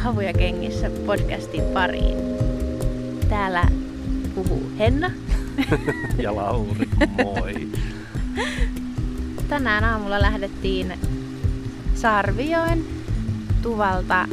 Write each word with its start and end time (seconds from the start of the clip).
Havuja 0.00 0.32
kengissä 0.32 0.90
podcastin 1.06 1.62
pariin. 1.64 2.16
Täällä 3.28 3.64
puhuu 4.34 4.70
Henna. 4.78 5.10
Ja 6.22 6.36
Lauri, 6.36 6.88
moi. 7.24 7.68
Tänään 9.48 9.84
aamulla 9.84 10.20
lähdettiin 10.20 10.92
Sarvioen 11.94 12.84
Tuvalta 13.62 14.28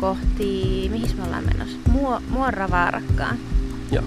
kohti, 0.00 0.88
mihin 0.92 1.16
me 1.16 1.22
ollaan 1.24 1.44
menossa? 1.44 1.78
Muo, 1.92 2.20
Muoravaarakkaan. 2.28 3.36
Joo. 3.92 4.04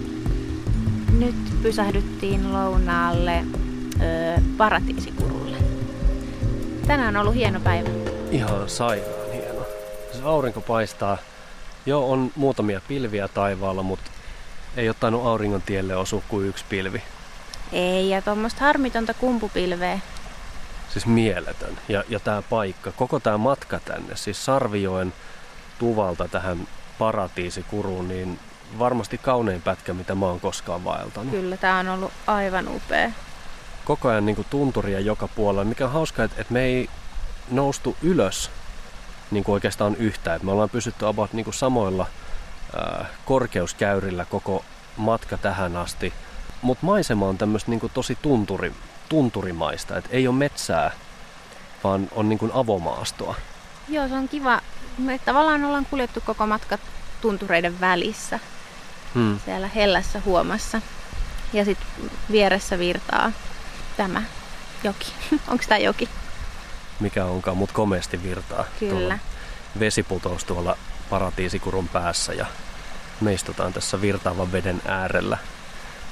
Nyt 1.19 1.35
pysähdyttiin 1.61 2.53
lounaalle 2.53 3.43
ö, 4.01 4.41
Paratiisikurulle. 4.57 5.57
Tänään 6.87 7.15
on 7.15 7.21
ollut 7.21 7.35
hieno 7.35 7.59
päivä. 7.59 7.89
Ihan 8.31 8.69
sairaan 8.69 9.20
Se 10.13 10.23
aurinko 10.23 10.61
paistaa. 10.61 11.17
Joo, 11.85 12.11
on 12.11 12.31
muutamia 12.35 12.81
pilviä 12.87 13.27
taivaalla, 13.27 13.83
mutta 13.83 14.11
ei 14.77 14.89
ole 14.89 14.95
tainnut 14.99 15.25
auringon 15.25 15.61
tielle 15.61 15.95
osua 15.95 16.21
kuin 16.27 16.47
yksi 16.47 16.65
pilvi. 16.69 17.03
Ei, 17.71 18.09
ja 18.09 18.21
tuommoista 18.21 18.59
harmitonta 18.59 19.13
kumpupilveä. 19.13 19.99
Siis 20.89 21.05
mieletön. 21.05 21.77
Ja, 21.89 22.03
ja 22.09 22.19
tämä 22.19 22.41
paikka, 22.41 22.91
koko 22.91 23.19
tämä 23.19 23.37
matka 23.37 23.79
tänne, 23.79 24.15
siis 24.15 24.45
Sarvijoen 24.45 25.13
tuvalta 25.79 26.27
tähän 26.27 26.67
paratiisikuruun, 26.99 28.07
niin 28.07 28.39
varmasti 28.79 29.17
kaunein 29.17 29.61
pätkä, 29.61 29.93
mitä 29.93 30.15
mä 30.15 30.25
oon 30.25 30.39
koskaan 30.39 30.83
vaeltanut. 30.83 31.31
Kyllä, 31.31 31.57
tää 31.57 31.79
on 31.79 31.89
ollut 31.89 32.11
aivan 32.27 32.67
upea. 32.67 33.11
Koko 33.85 34.09
ajan 34.09 34.25
niin 34.25 34.45
tunturia 34.49 34.99
joka 34.99 35.27
puolella, 35.27 35.63
mikä 35.63 35.85
on 35.85 35.91
hauskaa, 35.91 36.25
että, 36.25 36.41
että 36.41 36.53
me 36.53 36.63
ei 36.63 36.89
noustu 37.51 37.95
ylös 38.01 38.51
niin 39.31 39.43
kuin 39.43 39.53
oikeastaan 39.53 39.95
yhtään. 39.95 40.35
Että 40.35 40.45
me 40.45 40.51
ollaan 40.51 40.69
pysytty 40.69 41.07
about 41.07 41.33
niin 41.33 41.43
kuin 41.43 41.53
samoilla 41.53 42.05
ää, 42.75 43.05
korkeuskäyrillä 43.25 44.25
koko 44.25 44.65
matka 44.97 45.37
tähän 45.37 45.75
asti. 45.75 46.13
Mutta 46.61 46.85
maisema 46.85 47.27
on 47.27 47.37
tämmöistä 47.37 47.71
niin 47.71 47.91
tosi 47.93 48.17
tunturi, 48.21 48.73
tunturimaista, 49.09 49.97
että 49.97 50.09
ei 50.13 50.27
ole 50.27 50.35
metsää, 50.35 50.91
vaan 51.83 52.07
on 52.15 52.29
niin 52.29 52.39
kuin 52.39 52.51
avomaastoa. 52.53 53.35
Joo, 53.89 54.07
se 54.07 54.13
on 54.15 54.29
kiva. 54.29 54.61
Me 54.97 55.19
tavallaan 55.25 55.63
ollaan 55.65 55.85
kuljettu 55.89 56.21
koko 56.25 56.47
matka 56.47 56.77
tuntureiden 57.21 57.79
välissä, 57.79 58.39
Hmm. 59.13 59.39
siellä 59.45 59.67
hellässä 59.67 60.21
huomassa. 60.25 60.81
Ja 61.53 61.65
sitten 61.65 61.87
vieressä 62.31 62.79
virtaa 62.79 63.31
tämä 63.97 64.23
joki. 64.83 65.13
Onko 65.51 65.63
tämä 65.67 65.79
joki? 65.79 66.09
Mikä 67.01 67.25
onkaan, 67.25 67.57
mutta 67.57 67.73
komeasti 67.75 68.23
virtaa. 68.23 68.65
Kyllä. 68.79 68.91
Tuolla 68.99 69.17
vesiputous 69.79 70.43
tuolla 70.43 70.77
paratiisikurun 71.09 71.87
päässä 71.87 72.33
ja 72.33 72.45
me 73.21 73.33
istutaan 73.33 73.73
tässä 73.73 74.01
virtaavan 74.01 74.51
veden 74.51 74.81
äärellä. 74.87 75.37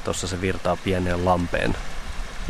Tuossa 0.04 0.28
se 0.28 0.42
virtaa 0.42 0.76
pieneen 0.84 1.26
lampeen, 1.26 1.76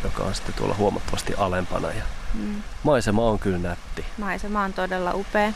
joka 0.04 0.24
on 0.24 0.36
sitten 0.36 0.54
tuolla 0.54 0.76
huomattavasti 0.76 1.34
alempana. 1.38 1.92
Ja 1.92 2.04
Mm. 2.34 2.62
maisema 2.84 3.22
on 3.22 3.40
kyllä 3.40 3.58
nätti. 3.58 4.06
Maisema 4.18 4.64
on 4.64 4.74
todella 4.74 5.14
upea. 5.14 5.54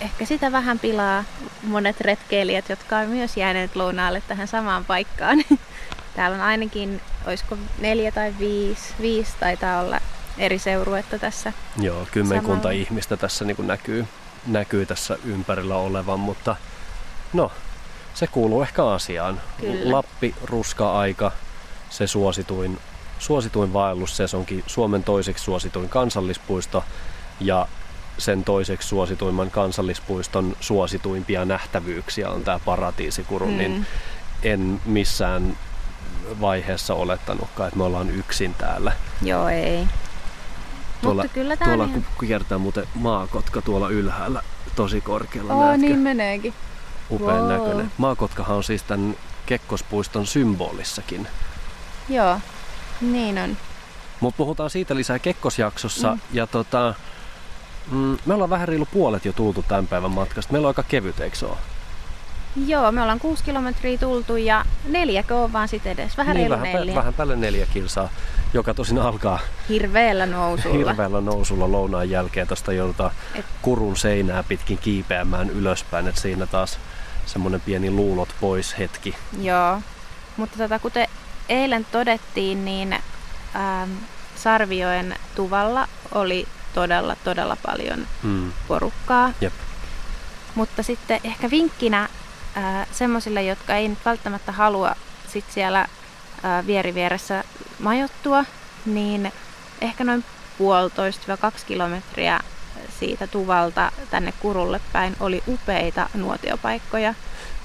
Ehkä 0.00 0.24
sitä 0.24 0.52
vähän 0.52 0.78
pilaa 0.78 1.24
monet 1.62 2.00
retkeilijät, 2.00 2.68
jotka 2.68 2.96
on 2.96 3.08
myös 3.08 3.36
jääneet 3.36 3.76
lounaalle 3.76 4.22
tähän 4.28 4.48
samaan 4.48 4.84
paikkaan. 4.84 5.38
Täällä 6.16 6.34
on 6.36 6.42
ainakin, 6.42 7.00
olisiko 7.26 7.58
neljä 7.78 8.12
tai 8.12 8.34
viisi, 8.38 8.94
viisi 9.00 9.32
taitaa 9.40 9.80
olla 9.80 10.00
eri 10.38 10.58
seuruetta 10.58 11.18
tässä. 11.18 11.52
Joo, 11.80 12.06
kymmenkunta 12.12 12.62
Samalla. 12.62 12.70
ihmistä 12.80 13.16
tässä 13.16 13.44
niin 13.44 13.56
kuin 13.56 13.68
näkyy, 13.68 14.06
näkyy 14.46 14.86
tässä 14.86 15.18
ympärillä 15.24 15.76
olevan, 15.76 16.20
mutta 16.20 16.56
no, 17.32 17.52
se 18.14 18.26
kuuluu 18.26 18.62
ehkä 18.62 18.86
asiaan. 18.86 19.40
Kyllä. 19.60 19.92
Lappi, 19.96 20.34
ruska-aika, 20.44 21.32
se 21.90 22.06
suosituin, 22.06 22.78
suosituin 23.18 23.72
vaellussesonki, 23.72 24.64
Suomen 24.66 25.04
toiseksi 25.04 25.44
suosituin 25.44 25.88
kansallispuisto 25.88 26.84
ja 27.40 27.68
sen 28.18 28.44
toiseksi 28.44 28.88
suosituimman 28.88 29.50
kansallispuiston 29.50 30.56
suosituimpia 30.60 31.44
nähtävyyksiä 31.44 32.30
on 32.30 32.44
tämä 32.44 32.60
paratiisikuru, 32.64 33.46
Mm. 33.46 33.58
niin 33.58 33.86
en 34.42 34.80
missään 34.84 35.56
vaiheessa 36.40 36.94
olettanutkaan, 36.94 37.68
että 37.68 37.78
me 37.78 37.84
ollaan 37.84 38.10
yksin 38.10 38.54
täällä. 38.54 38.92
Joo, 39.22 39.48
ei. 39.48 39.86
Tuolla, 41.04 41.22
Mutta 41.22 41.34
kyllä 41.34 41.56
tää 41.56 41.68
tuolla 41.68 41.84
on 41.84 41.90
ihan... 41.90 42.02
ku- 42.02 42.26
kiertää 42.26 42.58
muuten 42.58 42.86
maakotka 42.94 43.62
tuolla 43.62 43.88
ylhäällä 43.88 44.42
tosi 44.76 45.00
korkealla. 45.00 45.54
Oo, 45.54 45.60
näetkö? 45.66 45.86
niin 45.86 45.98
meneekin. 45.98 46.54
Upean 47.10 47.38
Wow. 47.40 47.48
näköinen. 47.48 47.92
Maakotkahan 47.98 48.56
on 48.56 48.64
siis 48.64 48.82
tämän 48.82 49.16
Kekkospuiston 49.46 50.26
symbolissakin. 50.26 51.28
Joo, 52.08 52.38
niin 53.00 53.38
on. 53.38 53.56
Mutta 54.20 54.36
puhutaan 54.36 54.70
siitä 54.70 54.94
lisää 54.96 55.18
Kekkosjaksossa. 55.18 56.12
Mm. 56.14 56.20
Ja 56.32 56.46
tota, 56.46 56.94
mm, 57.90 58.16
me 58.26 58.34
ollaan 58.34 58.50
vähän 58.50 58.68
reilu 58.68 58.88
puolet 58.92 59.24
jo 59.24 59.32
tultu 59.32 59.64
tämän 59.68 59.86
päivän 59.86 60.10
matkasta. 60.10 60.52
Meillä 60.52 60.66
on 60.66 60.70
aika 60.70 60.82
kevyt, 60.82 61.20
eikö 61.20 61.36
se 61.36 61.46
ole? 61.46 61.56
Joo, 62.66 62.92
me 62.92 63.02
ollaan 63.02 63.20
kuusi 63.20 63.44
kilometriä 63.44 63.98
tultu 63.98 64.36
ja 64.36 64.64
neljäkö 64.88 65.36
on 65.36 65.52
vaan 65.52 65.68
sit 65.68 65.86
edes. 65.86 66.16
Vähän 66.16 66.36
niin, 66.36 66.50
vähän, 66.50 66.72
neljä. 66.72 66.94
vähän 66.94 67.14
päälle 67.14 67.36
neljä 67.36 67.66
kilsaa, 67.66 68.08
joka 68.54 68.74
tosin 68.74 68.98
alkaa 68.98 69.38
Hirveellä 69.68 70.26
nousulla. 70.36 70.76
hirveällä 70.90 71.20
nousulla 71.20 71.72
lounaan 71.72 72.10
jälkeen. 72.10 72.46
Tästä 72.46 72.72
joudutaan 72.72 73.10
Et- 73.34 73.44
kurun 73.62 73.96
seinää 73.96 74.42
pitkin 74.42 74.78
kiipeämään 74.78 75.50
ylöspäin, 75.50 76.08
että 76.08 76.20
siinä 76.20 76.46
taas 76.46 76.78
semmoinen 77.26 77.60
pieni 77.60 77.90
luulot 77.90 78.28
pois 78.40 78.78
hetki. 78.78 79.14
Joo, 79.40 79.80
mutta 80.36 80.58
tota, 80.58 80.78
kuten 80.78 81.08
eilen 81.48 81.86
todettiin, 81.92 82.64
niin 82.64 82.92
ähm, 82.92 83.90
Sarvioen 84.36 85.16
tuvalla 85.34 85.88
oli 86.14 86.46
todella, 86.74 87.16
todella 87.24 87.56
paljon 87.66 88.06
Mm. 88.22 88.52
porukkaa. 88.68 89.30
Jep. 89.40 89.52
Mutta 90.54 90.82
sitten 90.82 91.20
ehkä 91.24 91.50
vinkkinä 91.50 92.08
semmoisille, 92.92 93.42
jotka 93.42 93.76
ei 93.76 93.88
nyt 93.88 93.98
välttämättä 94.04 94.52
halua 94.52 94.96
sit 95.28 95.44
siellä 95.50 95.80
äh, 95.80 96.66
vierivieressä 96.66 97.44
majoittua, 97.78 98.44
niin 98.86 99.32
ehkä 99.80 100.04
noin 100.04 100.24
puolitoista 100.58 101.36
kaksi 101.36 101.66
kilometriä 101.66 102.40
siitä 103.00 103.26
tuvalta 103.26 103.92
tänne 104.10 104.32
kurulle 104.40 104.80
päin 104.92 105.16
oli 105.20 105.42
upeita 105.48 106.08
nuotiopaikkoja. 106.14 107.14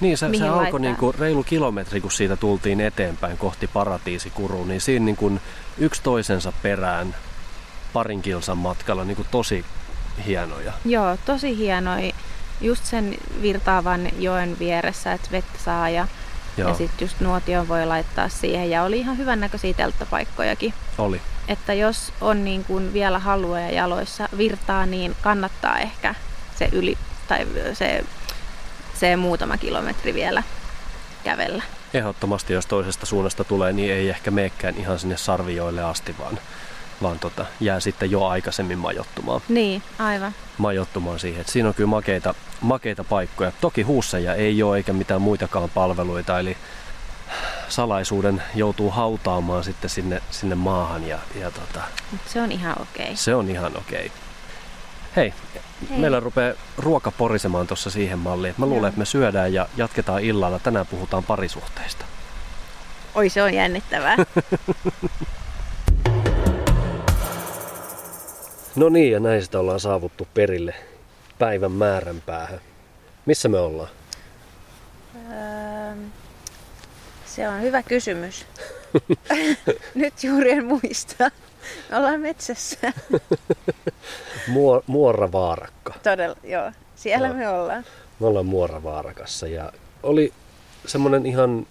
Niin, 0.00 0.18
se, 0.18 0.30
se 0.38 0.44
alkoi 0.44 0.56
laittaa? 0.56 0.80
niinku 0.80 1.12
reilu 1.12 1.42
kilometri, 1.42 2.00
kun 2.00 2.10
siitä 2.10 2.36
tultiin 2.36 2.80
eteenpäin 2.80 3.38
kohti 3.38 3.66
paratiisikuruun, 3.66 4.68
niin 4.68 4.80
siinä 4.80 5.04
niinku 5.04 5.32
yksi 5.78 6.02
toisensa 6.02 6.52
perään 6.62 7.14
parin 7.92 8.22
kilsan 8.22 8.58
matkalla 8.58 9.04
niinku 9.04 9.26
tosi 9.30 9.64
hienoja. 10.26 10.72
Joo, 10.84 11.16
tosi 11.26 11.56
hienoi. 11.56 12.12
Just 12.60 12.84
sen 12.84 13.16
virtaavan 13.42 14.08
joen 14.18 14.58
vieressä, 14.58 15.12
että 15.12 15.28
vettä 15.32 15.58
saa 15.64 15.88
ja, 15.88 16.06
Joo, 16.56 16.68
ja 16.68 16.74
sitten 16.74 17.06
just 17.06 17.20
nuotion 17.20 17.68
voi 17.68 17.86
laittaa 17.86 18.28
siihen. 18.28 18.70
Ja 18.70 18.82
oli 18.82 18.98
ihan 18.98 19.18
hyvän 19.18 19.40
näköisiä 19.40 19.74
telttapaikkojakin. 19.74 20.74
oli. 20.98 21.20
Että 21.48 21.74
jos 21.74 22.12
on 22.20 22.44
niin 22.44 22.64
kuin 22.64 22.92
vielä 22.92 23.18
halua 23.18 23.60
ja 23.60 23.70
jaloissa 23.70 24.28
virtaa, 24.38 24.86
niin 24.86 25.16
kannattaa 25.22 25.78
ehkä 25.78 26.14
se 26.58 26.68
yli 26.72 26.98
tai 27.28 27.46
se, 27.72 28.04
se 28.94 29.16
muutama 29.16 29.56
kilometri 29.56 30.14
vielä 30.14 30.42
kävellä. 31.24 31.62
Ehdottomasti, 31.94 32.52
jos 32.52 32.66
toisesta 32.66 33.06
suunnasta 33.06 33.44
tulee, 33.44 33.72
niin 33.72 33.92
ei 33.92 34.08
ehkä 34.08 34.30
meekään 34.30 34.74
ihan 34.78 34.98
sinne 34.98 35.16
sarvijoille 35.16 35.82
asti, 35.82 36.14
vaan, 36.18 36.38
vaan 37.02 37.18
tota, 37.18 37.46
jää 37.60 37.80
sitten 37.80 38.10
jo 38.10 38.26
aikaisemmin 38.26 38.78
majoittumaan, 38.78 39.40
Niin, 39.48 39.82
aivan. 39.98 40.34
majoittumaan 40.58 41.18
siihen. 41.18 41.40
Et 41.40 41.48
siinä 41.48 41.68
on 41.68 41.74
kyllä 41.74 41.90
makeita, 41.90 42.34
makeita 42.60 43.04
paikkoja. 43.04 43.52
Toki 43.60 43.82
huusseja 43.82 44.34
ei 44.34 44.62
ole 44.62 44.76
eikä 44.76 44.92
mitään 44.92 45.22
muitakaan 45.22 45.70
palveluita, 45.70 46.38
eli 46.38 46.56
salaisuuden 47.68 48.42
joutuu 48.54 48.90
hautaamaan 48.90 49.64
sitten 49.64 49.90
sinne, 49.90 50.22
sinne 50.30 50.54
maahan 50.54 51.08
ja, 51.08 51.18
ja 51.40 51.50
tota, 51.50 51.80
se 52.26 52.40
on 52.42 52.52
ihan 52.52 52.76
okei. 52.82 53.16
se 53.16 53.34
on 53.34 53.50
ihan 53.50 53.76
okei. 53.76 54.12
Hei, 55.16 55.34
Hei, 55.90 55.98
meillä 55.98 56.20
rupeaa 56.20 56.54
ruoka 56.78 57.10
porisemaan 57.10 57.66
tuossa 57.66 57.90
siihen 57.90 58.18
malliin. 58.18 58.54
Mä 58.58 58.66
luulen, 58.66 58.88
että 58.88 58.98
me 58.98 59.04
syödään 59.04 59.52
ja 59.52 59.66
jatketaan 59.76 60.22
illalla. 60.22 60.58
Tänään 60.58 60.86
puhutaan 60.86 61.24
parisuhteista. 61.24 62.04
Oi, 63.14 63.28
se 63.28 63.42
on 63.42 63.54
jännittävää. 63.54 64.16
no 68.76 68.88
niin, 68.88 69.12
ja 69.12 69.20
näin 69.20 69.42
sitä 69.42 69.60
ollaan 69.60 69.80
saavuttu 69.80 70.28
perille 70.34 70.74
päivän 71.38 71.72
määrän 71.72 72.22
päähän. 72.26 72.60
Missä 73.26 73.48
me 73.48 73.58
ollaan? 73.58 73.90
Öö, 75.14 75.94
se 77.26 77.48
on 77.48 77.62
hyvä 77.62 77.82
kysymys. 77.82 78.46
Nyt 79.94 80.24
juuri 80.24 80.50
en 80.50 80.64
muista. 80.64 81.30
Me 81.90 81.96
ollaan 81.96 82.20
metsässä. 82.20 82.92
Muor, 84.48 84.82
Muoravaarakka. 84.86 85.94
Todella, 86.02 86.36
joo. 86.44 86.72
Siellä 86.96 87.28
no. 87.28 87.34
me 87.34 87.48
ollaan. 87.48 87.84
Me 88.20 88.26
ollaan 88.26 88.46
Muoravaarakassa 88.46 89.46
ja 89.46 89.72
oli 90.02 90.32
semmonen 90.86 91.26
ihan 91.26 91.66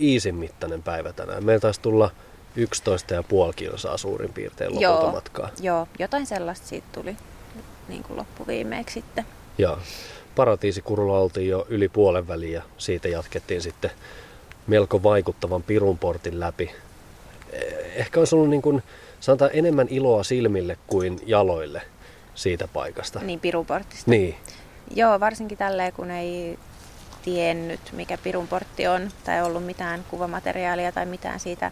iisin 0.00 0.34
mittainen 0.34 0.82
päivä 0.82 1.12
tänään. 1.12 1.44
Meillä 1.44 1.60
taisi 1.60 1.80
tulla 1.80 2.10
11,5 2.56 3.52
kilsaa 3.56 3.96
suurin 3.96 4.32
piirtein 4.32 4.70
lopulta 4.70 4.84
joo, 4.84 5.12
matkaa. 5.12 5.50
Joo, 5.60 5.88
jotain 5.98 6.26
sellaista 6.26 6.66
siitä 6.66 6.86
tuli 6.92 7.16
niin 7.88 8.02
kuin 8.02 8.16
loppuviimeeksi 8.16 8.94
sitten. 8.94 9.26
Joo. 9.58 9.78
Paratiisikurulla 10.36 11.18
oltiin 11.18 11.48
jo 11.48 11.66
yli 11.68 11.88
puolen 11.88 12.28
väliin 12.28 12.52
ja 12.52 12.62
siitä 12.78 13.08
jatkettiin 13.08 13.62
sitten 13.62 13.90
melko 14.66 15.02
vaikuttavan 15.02 15.62
Pirunportin 15.62 16.40
läpi. 16.40 16.70
Ehkä 17.94 18.20
olisi 18.20 18.34
ollut 18.34 18.50
niin 18.50 18.62
kuin, 18.62 18.82
sanotaan 19.20 19.50
enemmän 19.54 19.86
iloa 19.90 20.22
silmille 20.22 20.78
kuin 20.86 21.20
jaloille 21.26 21.82
siitä 22.34 22.68
paikasta. 22.68 23.20
Niin, 23.20 23.40
Pirunportista. 23.40 24.10
Niin. 24.10 24.36
Joo, 24.94 25.20
varsinkin 25.20 25.58
tälleen, 25.58 25.92
kun 25.92 26.10
ei 26.10 26.58
tiennyt, 27.22 27.80
mikä 27.92 28.18
Pirunportti 28.18 28.86
on, 28.86 29.08
tai 29.24 29.42
ollut 29.42 29.66
mitään 29.66 30.04
kuvamateriaalia 30.10 30.92
tai 30.92 31.06
mitään 31.06 31.40
siitä 31.40 31.70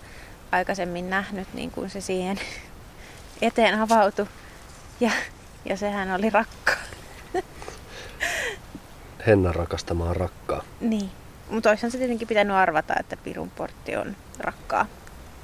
aikaisemmin 0.52 1.10
nähnyt, 1.10 1.54
niin 1.54 1.70
kuin 1.70 1.90
se 1.90 2.00
siihen 2.00 2.40
eteen 3.42 3.80
avautui. 3.80 4.26
Ja, 5.00 5.10
ja 5.64 5.76
sehän 5.76 6.12
oli 6.12 6.30
rakkaa. 6.30 6.76
Henna 9.26 9.52
rakastamaan 9.52 10.16
rakkaa. 10.16 10.62
Niin. 10.80 11.10
Mutta 11.50 11.68
olisihan 11.70 11.90
se 11.90 11.98
tietenkin 11.98 12.28
pitänyt 12.28 12.56
arvata, 12.56 12.94
että 13.00 13.16
Pirun 13.16 13.50
portti 13.50 13.96
on 13.96 14.16
rakkaa. 14.38 14.86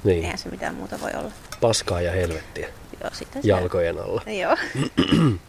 Niin. 0.03 0.23
Eihän 0.23 0.37
se 0.37 0.49
mitään 0.49 0.75
muuta 0.75 1.01
voi 1.01 1.11
olla. 1.17 1.31
Paskaa 1.61 2.01
ja 2.01 2.11
helvettiä. 2.11 2.67
Joo, 3.01 3.09
sitä 3.13 3.41
se... 3.41 3.47
Jalkojen 3.47 3.99
alla. 3.99 4.21
Joo. 4.41 4.57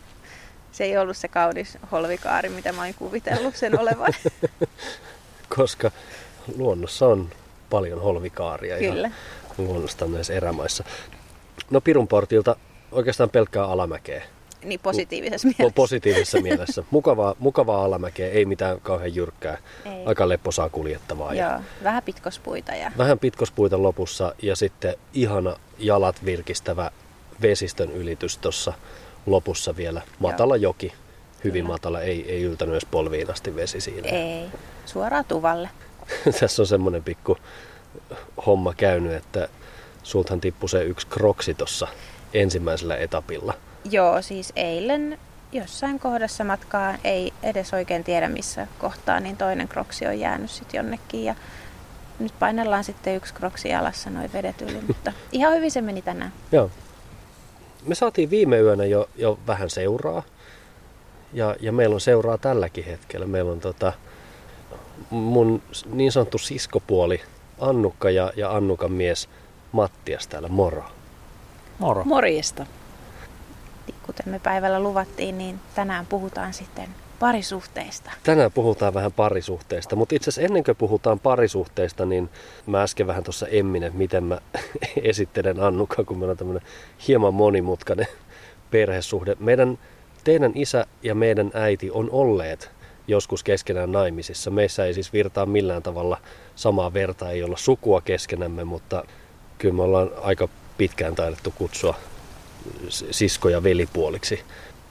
se 0.73 0.85
ei 0.85 0.99
ollut 0.99 1.17
se 1.17 1.29
kaunis 1.29 1.79
holvikaari, 1.93 2.49
mitä 2.49 2.73
mä 2.73 2.83
olin 2.83 2.95
kuvitellut 2.95 3.57
sen 3.57 3.81
olevan. 3.81 4.13
Koska 5.57 5.91
luonnossa 6.57 7.07
on 7.07 7.31
paljon 7.71 8.01
holvikaaria 8.01 8.79
Kyllä. 8.79 9.09
ihan 9.09 9.21
luonnosta 9.59 10.07
näissä 10.07 10.35
erämaissa. 10.35 10.85
No 11.71 11.81
Pirunportilta 11.81 12.57
oikeastaan 12.93 13.31
pelkkää 13.31 13.65
alamäkeä. 13.65 14.23
Niin 14.65 14.81
positiivisessa 14.81 15.49
mielessä. 15.49 15.75
Positiivisessa 15.75 16.41
mielessä. 16.49 16.85
Mukavaa, 16.91 17.35
mukavaa 17.39 17.85
alamäkeä, 17.85 18.31
ei 18.31 18.45
mitään 18.45 18.81
kauhean 18.81 19.15
jyrkkää. 19.15 19.59
Ei. 19.85 20.07
Aika 20.07 20.29
lepposaa 20.29 20.69
kuljettavaa. 20.69 21.35
Joo, 21.35 21.51
ja 21.51 21.61
vähän 21.85 22.03
pitkospuita. 22.03 22.75
Ja... 22.75 22.93
Vähän 22.99 23.19
pitkospuita 23.19 23.83
lopussa 23.83 24.35
ja 24.43 24.57
sitten 24.57 24.95
ihana 25.15 25.57
jalat 25.79 26.25
virkistävä 26.25 26.91
vesistön 27.43 27.93
ylitys 27.93 28.39
tuossa 28.39 28.73
lopussa 29.27 29.77
vielä. 29.77 30.03
Matala 30.19 30.57
Joo. 30.57 30.71
joki, 30.71 30.93
hyvin 31.45 31.65
Kyllä. 31.65 31.75
matala, 31.75 32.01
ei, 32.01 32.33
ei 32.33 32.43
yltänyt 32.43 32.73
edes 32.73 32.87
polviin 32.91 33.31
asti 33.31 33.57
vesi 33.57 33.81
siinä. 33.81 34.09
Ei, 34.09 34.45
suoraan 34.87 35.25
tuvalle. 35.25 35.71
Tässä 36.41 36.63
on 36.63 36.67
semmoinen 36.67 37.03
pikku 37.05 37.39
homma 38.47 38.75
käynyt, 38.75 39.13
että 39.13 39.49
sulthan 40.03 40.41
tippui 40.41 40.69
se 40.69 40.83
yksi 40.83 41.07
kroksi 41.07 41.55
tuossa 41.55 41.89
ensimmäisellä 42.35 42.97
etapilla– 42.97 43.55
Joo, 43.91 44.23
siis 44.23 44.53
eilen 44.57 45.19
jossain 45.53 45.99
kohdassa 45.99 46.45
matkaa, 46.45 46.95
ei 47.05 47.33
edes 47.43 47.75
oikein 47.75 48.05
tiedä 48.05 48.29
missä 48.29 48.67
kohtaa, 48.79 49.21
niin 49.21 49.37
toinen 49.37 49.69
kroksi 49.69 50.07
on 50.07 50.21
jäänyt 50.21 50.51
sitten 50.51 50.79
jonnekin 50.79 51.25
ja 51.25 51.35
nyt 52.19 52.33
painellaan 52.39 52.85
sitten 52.85 53.17
yksi 53.17 53.35
kroksi 53.35 53.69
jalassa 53.69 54.11
noin 54.11 54.33
vedet 54.33 54.63
yli, 54.63 54.81
mutta 54.87 55.13
ihan 55.33 55.55
hyvin 55.55 55.71
se 55.71 55.81
meni 55.81 56.03
tänään. 56.03 56.33
Joo. 56.53 56.71
Me 57.85 57.95
saatiin 57.95 58.31
viime 58.31 58.59
yönä 58.59 58.85
jo, 58.85 59.09
jo 59.17 59.39
vähän 59.47 59.71
seuraa 59.71 60.23
ja, 61.33 61.57
ja 61.61 61.73
meillä 61.73 61.95
on 61.95 62.01
seuraa 62.01 62.39
tälläkin 62.39 62.85
hetkellä. 62.85 63.27
Meillä 63.27 63.53
on 63.53 63.61
tota, 63.61 63.93
mun 65.11 65.63
niin 65.93 66.13
sanottu 66.13 66.39
siskopuoli 66.39 67.21
Annukka 67.61 68.11
ja, 68.11 68.33
ja 68.37 68.57
Annukan 68.57 68.93
mies 68.93 69.29
Mattias 69.73 70.27
täällä, 70.27 70.49
moro. 70.49 70.85
Moro. 71.79 72.05
Morjesta 72.05 72.67
kuten 74.09 74.33
me 74.33 74.39
päivällä 74.39 74.81
luvattiin, 74.81 75.39
niin 75.39 75.61
tänään 75.75 76.07
puhutaan 76.07 76.55
sitten 76.55 76.89
parisuhteista. 77.19 78.11
Tänään 78.23 78.53
puhutaan 78.53 78.95
vähän 78.95 79.13
parisuhteista, 79.13 79.97
mutta 79.97 80.15
itse 80.15 80.31
asiassa 80.31 80.47
ennen 80.47 80.65
kuin 80.65 80.77
puhutaan 80.77 81.19
parisuhteista, 81.19 82.07
niin 82.07 82.31
mä 82.67 82.83
äsken 82.83 83.07
vähän 83.07 83.25
tuossa 83.25 83.47
emminen, 83.47 83.97
miten 83.97 84.25
mä 84.25 84.39
esittelen 85.03 85.61
Annuka, 85.61 86.05
kun 86.05 86.19
meillä 86.19 86.31
on 86.31 86.37
tämmöinen 86.37 86.69
hieman 87.09 87.35
monimutkainen 87.35 88.07
perhesuhde. 88.71 89.37
Meidän, 89.41 89.79
teidän 90.25 90.53
isä 90.55 90.87
ja 91.03 91.15
meidän 91.15 91.51
äiti 91.55 91.91
on 91.91 92.11
olleet 92.11 92.71
joskus 93.09 93.45
keskenään 93.45 93.93
naimisissa. 93.93 94.51
Meissä 94.51 94.85
ei 94.85 94.95
siis 94.95 95.13
virtaa 95.13 95.47
millään 95.47 95.83
tavalla 95.83 96.21
samaa 96.57 96.93
verta, 96.93 97.31
ei 97.31 97.43
olla 97.43 97.57
sukua 97.57 98.01
keskenämme, 98.01 98.65
mutta 98.65 99.05
kyllä 99.59 99.75
me 99.75 99.83
ollaan 99.83 100.11
aika 100.23 100.49
pitkään 100.79 101.15
taidettu 101.15 101.51
kutsua 101.51 101.95
sisko- 103.11 103.49
ja 103.49 103.63
velipuoliksi. 103.63 104.45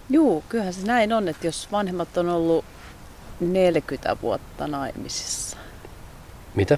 Juu, 0.09 0.43
kyllähän 0.49 0.73
se 0.73 0.87
näin 0.87 1.13
on, 1.13 1.27
että 1.27 1.47
jos 1.47 1.71
vanhemmat 1.71 2.17
on 2.17 2.29
ollut 2.29 2.65
40 3.39 4.17
vuotta 4.21 4.67
naimisissa. 4.67 5.57
Mitä? 6.55 6.77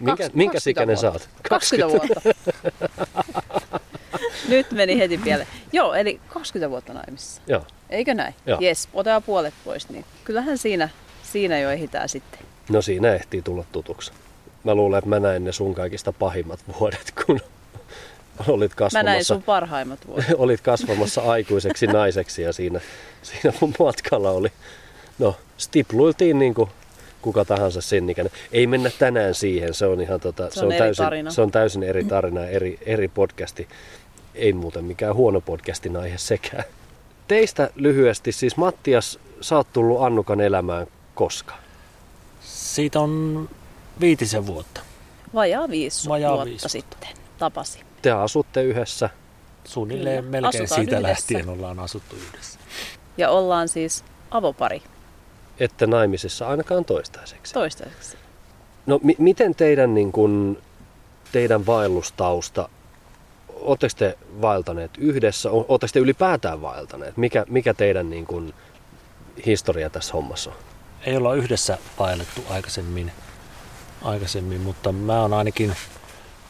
Minkä, 0.00 0.30
minkä 0.32 0.58
ikäinen 0.66 0.96
saat? 0.96 1.28
20, 1.48 1.88
20 1.88 2.20
vuotta. 2.24 3.80
Nyt 4.48 4.72
meni 4.72 4.98
heti 4.98 5.18
pieleen. 5.18 5.48
Joo, 5.72 5.94
eli 5.94 6.20
20 6.28 6.70
vuotta 6.70 6.92
naimisissa. 6.92 7.42
Joo. 7.46 7.66
Eikö 7.90 8.14
näin? 8.14 8.34
Joo. 8.46 8.58
Jes, 8.60 8.88
otetaan 8.94 9.22
puolet 9.22 9.54
pois, 9.64 9.88
niin 9.88 10.04
kyllähän 10.24 10.58
siinä, 10.58 10.88
siinä 11.22 11.58
jo 11.58 11.70
ehditään 11.70 12.08
sitten. 12.08 12.40
No 12.68 12.82
siinä 12.82 13.14
ehtii 13.14 13.42
tulla 13.42 13.64
tutuksi. 13.72 14.12
Mä 14.64 14.74
luulen, 14.74 14.98
että 14.98 15.10
mä 15.10 15.20
näin 15.20 15.44
ne 15.44 15.52
sun 15.52 15.74
kaikista 15.74 16.12
pahimmat 16.12 16.60
vuodet, 16.80 17.12
kun 17.26 17.40
olit 18.48 18.74
kasvamassa... 18.74 18.98
Mä 18.98 19.02
näin 19.02 19.24
sun 19.24 19.42
parhaimmat 19.42 20.06
vuodet. 20.06 20.26
olit 20.38 20.60
kasvamassa 20.60 21.20
aikuiseksi 21.22 21.86
naiseksi 21.86 22.42
ja 22.42 22.52
siinä, 22.52 22.80
siinä 23.22 23.52
mun 23.60 23.74
matkalla 23.78 24.30
oli... 24.30 24.48
No, 25.18 25.36
stipluiltiin 25.58 26.38
niin 26.38 26.54
kuin 26.54 26.70
kuka 27.22 27.44
tahansa 27.44 27.80
sen 27.80 28.10
ikäinen. 28.10 28.32
Ei 28.52 28.66
mennä 28.66 28.90
tänään 28.98 29.34
siihen, 29.34 29.74
se 29.74 29.86
on 29.86 30.00
ihan 30.00 30.20
tota, 30.20 30.42
se 30.42 30.46
on, 30.46 30.52
se 30.52 30.64
on, 30.64 30.72
täysin, 30.78 31.04
tarina. 31.04 31.30
se 31.30 31.42
on 31.42 31.50
täysin 31.50 31.82
eri 31.82 32.04
tarina, 32.04 32.46
eri, 32.46 32.78
eri 32.86 33.08
podcasti. 33.08 33.68
Ei 34.36 34.52
muuten 34.52 34.84
mikään 34.84 35.14
huono 35.14 35.40
podcastin 35.40 35.96
aihe 35.96 36.18
sekään. 36.18 36.64
Teistä 37.28 37.70
lyhyesti, 37.74 38.32
siis 38.32 38.56
Mattias, 38.56 39.18
sä 39.40 39.56
oot 39.56 39.72
tullut 39.72 40.02
Annukan 40.02 40.40
elämään 40.40 40.86
koska? 41.14 41.54
Siitä 42.40 43.00
on 43.00 43.48
viitisen 44.00 44.46
vuotta. 44.46 44.80
Vajaa 45.34 45.68
viisi 45.68 46.08
Vajaa 46.08 46.32
vuotta 46.32 46.50
viisi. 46.50 46.68
sitten 46.68 47.08
tapasi 47.38 47.80
te 48.02 48.10
asutte 48.10 48.62
yhdessä? 48.62 49.10
Suunnilleen 49.64 50.24
Kyllä. 50.24 50.30
melkein 50.30 50.62
Asutaan 50.64 50.80
siitä 50.84 50.96
yhdessä. 50.98 51.08
lähtien 51.08 51.48
ollaan 51.48 51.78
asuttu 51.78 52.16
yhdessä. 52.16 52.58
Ja 53.18 53.30
ollaan 53.30 53.68
siis 53.68 54.04
avopari. 54.30 54.82
Ette 55.58 55.86
naimisissa 55.86 56.48
ainakaan 56.48 56.84
toistaiseksi. 56.84 57.54
Toistaiseksi. 57.54 58.16
No 58.86 59.00
mi- 59.02 59.16
miten 59.18 59.54
teidän, 59.54 59.94
niin 59.94 60.12
kun, 60.12 60.58
teidän 61.32 61.66
vaellustausta, 61.66 62.68
oletteko 63.60 63.94
te 63.98 64.18
vaeltaneet 64.40 64.90
yhdessä, 64.98 65.50
oletteko 65.50 65.90
te 65.92 65.98
ylipäätään 65.98 66.62
vaeltaneet? 66.62 67.16
Mikä, 67.16 67.44
mikä 67.48 67.74
teidän 67.74 68.10
niin 68.10 68.26
kun, 68.26 68.54
historia 69.46 69.90
tässä 69.90 70.12
hommassa 70.12 70.50
on? 70.50 70.56
Ei 71.06 71.16
olla 71.16 71.34
yhdessä 71.34 71.78
vaellettu 71.98 72.44
aikaisemmin, 72.50 73.12
aikaisemmin, 74.02 74.60
mutta 74.60 74.92
mä 74.92 75.22
oon 75.22 75.32
ainakin 75.32 75.76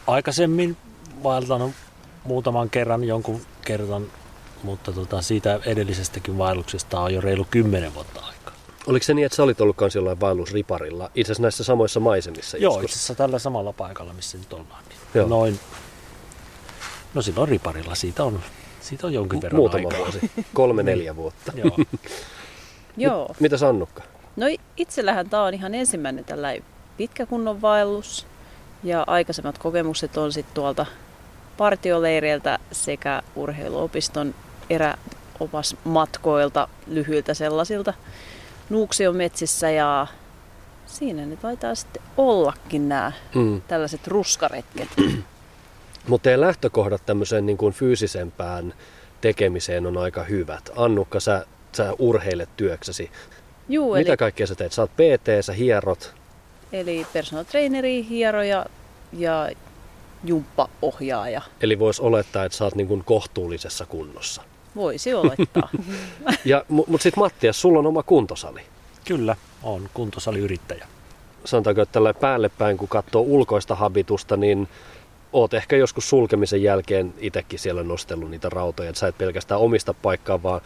aikaisemmin 0.06 0.76
vaeltanut 1.22 1.72
muutaman 2.24 2.70
kerran 2.70 3.04
jonkun 3.04 3.40
kerran, 3.64 4.06
mutta 4.62 4.92
tota, 4.92 5.22
siitä 5.22 5.60
edellisestäkin 5.66 6.38
vaelluksesta 6.38 7.00
on 7.00 7.14
jo 7.14 7.20
reilu 7.20 7.46
kymmenen 7.50 7.94
vuotta 7.94 8.20
aikaa. 8.20 8.54
Oliko 8.86 9.04
se 9.04 9.14
niin, 9.14 9.26
että 9.26 9.36
sä 9.36 9.42
olit 9.42 9.60
ollut 9.60 9.76
kans 9.76 9.94
jollain 9.94 10.20
vaellusriparilla, 10.20 11.10
itse 11.14 11.32
asiassa 11.32 11.42
näissä 11.42 11.64
samoissa 11.64 12.00
maisemissa? 12.00 12.56
Joo, 12.56 12.80
itse 12.80 12.92
asiassa 12.92 13.14
tällä 13.14 13.38
samalla 13.38 13.72
paikalla, 13.72 14.12
missä 14.12 14.38
nyt 14.38 14.52
ollaan. 14.52 14.84
Niin 14.88 14.98
Joo. 15.14 15.28
Noin, 15.28 15.60
no 17.16 17.22
silloin 17.22 17.48
riparilla, 17.48 17.94
siitä 17.94 18.24
on 18.24 18.40
Siitä 18.80 19.06
on 19.06 19.12
jonkin 19.14 19.42
verran 19.42 19.56
Muutama 19.56 19.88
aikaa. 19.88 19.98
vuosi. 19.98 20.30
Kolme, 20.54 20.82
neljä 20.82 21.16
vuotta. 21.16 21.52
Joo. 21.56 21.76
Joo. 22.96 23.28
Mitä 23.40 23.56
Sannukka? 23.56 24.02
No 24.36 24.46
itsellähän 24.76 25.30
tämä 25.30 25.42
on 25.42 25.54
ihan 25.54 25.74
ensimmäinen 25.74 26.24
tällainen 26.24 26.62
pitkä 26.96 27.26
kunnon 27.26 27.62
vaellus. 27.62 28.26
Ja 28.84 29.04
aikaisemmat 29.06 29.58
kokemukset 29.58 30.16
on 30.16 30.32
sitten 30.32 30.54
tuolta 30.54 30.86
partioleireiltä 31.56 32.58
sekä 32.72 33.22
urheiluopiston 33.36 34.34
eräopasmatkoilta, 34.70 36.68
lyhyiltä 36.86 37.34
sellaisilta 37.34 37.94
Nuuksion 38.70 39.16
metsissä 39.16 39.70
ja 39.70 40.06
siinä 40.86 41.26
ne 41.26 41.36
taitaa 41.36 41.74
sitten 41.74 42.02
ollakin 42.16 42.88
nämä 42.88 43.12
Mm. 43.34 43.62
tällaiset 43.68 44.06
ruskaretket. 44.06 44.88
Mutta 46.08 46.24
teidän 46.24 46.40
lähtökohdat 46.40 47.06
tämmöiseen 47.06 47.46
niin 47.46 47.58
kuin 47.58 47.72
fyysisempään 47.74 48.74
tekemiseen 49.20 49.86
on 49.86 49.96
aika 49.96 50.22
hyvät. 50.22 50.70
Annukka, 50.76 51.20
sä, 51.20 51.46
sä 51.72 51.92
urheilet 51.98 52.48
työksesi. 52.56 53.10
Juu, 53.68 53.94
eli, 53.94 54.04
Mitä 54.04 54.16
kaikkea 54.16 54.46
sä 54.46 54.54
teet? 54.54 54.72
Sä 54.72 54.82
oot 54.82 54.90
PT, 54.96 55.26
sä 55.40 55.52
hierot. 55.52 56.14
eli 56.72 57.06
personal 57.12 57.44
traineri, 57.44 58.06
hieroja 58.08 58.66
ja 59.12 59.50
jumppaohjaaja. 60.24 61.42
Eli 61.60 61.78
voisi 61.78 62.02
olettaa, 62.02 62.44
että 62.44 62.58
sä 62.58 62.64
oot 62.64 62.74
niin 62.74 62.88
kuin 62.88 63.04
kohtuullisessa 63.04 63.86
kunnossa. 63.86 64.42
Voisi 64.76 65.14
olettaa. 65.14 65.68
Ja, 66.44 66.64
Mutta 66.68 67.02
sitten 67.02 67.22
Mattias, 67.22 67.60
sulla 67.60 67.78
on 67.78 67.86
oma 67.86 68.02
kuntosali. 68.02 68.60
Kyllä, 69.04 69.36
on 69.62 69.88
kuntosaliyrittäjä. 69.94 70.86
Sanotaanko, 71.44 71.82
että 71.82 71.92
tällä 71.92 72.14
päälle 72.14 72.48
päin, 72.48 72.76
kun 72.76 72.88
katsoo 72.88 73.22
ulkoista 73.22 73.74
habitusta, 73.74 74.36
niin 74.36 74.68
oot 75.40 75.54
ehkä 75.54 75.76
joskus 75.76 76.10
sulkemisen 76.10 76.62
jälkeen 76.62 77.14
itsekin 77.18 77.58
siellä 77.58 77.82
nostellut 77.82 78.30
niitä 78.30 78.48
rautoja. 78.48 78.88
Että 78.88 79.00
sä 79.00 79.08
et 79.08 79.18
pelkästään 79.18 79.60
omista 79.60 79.94
paikkaa, 79.94 80.42
vaan 80.42 80.60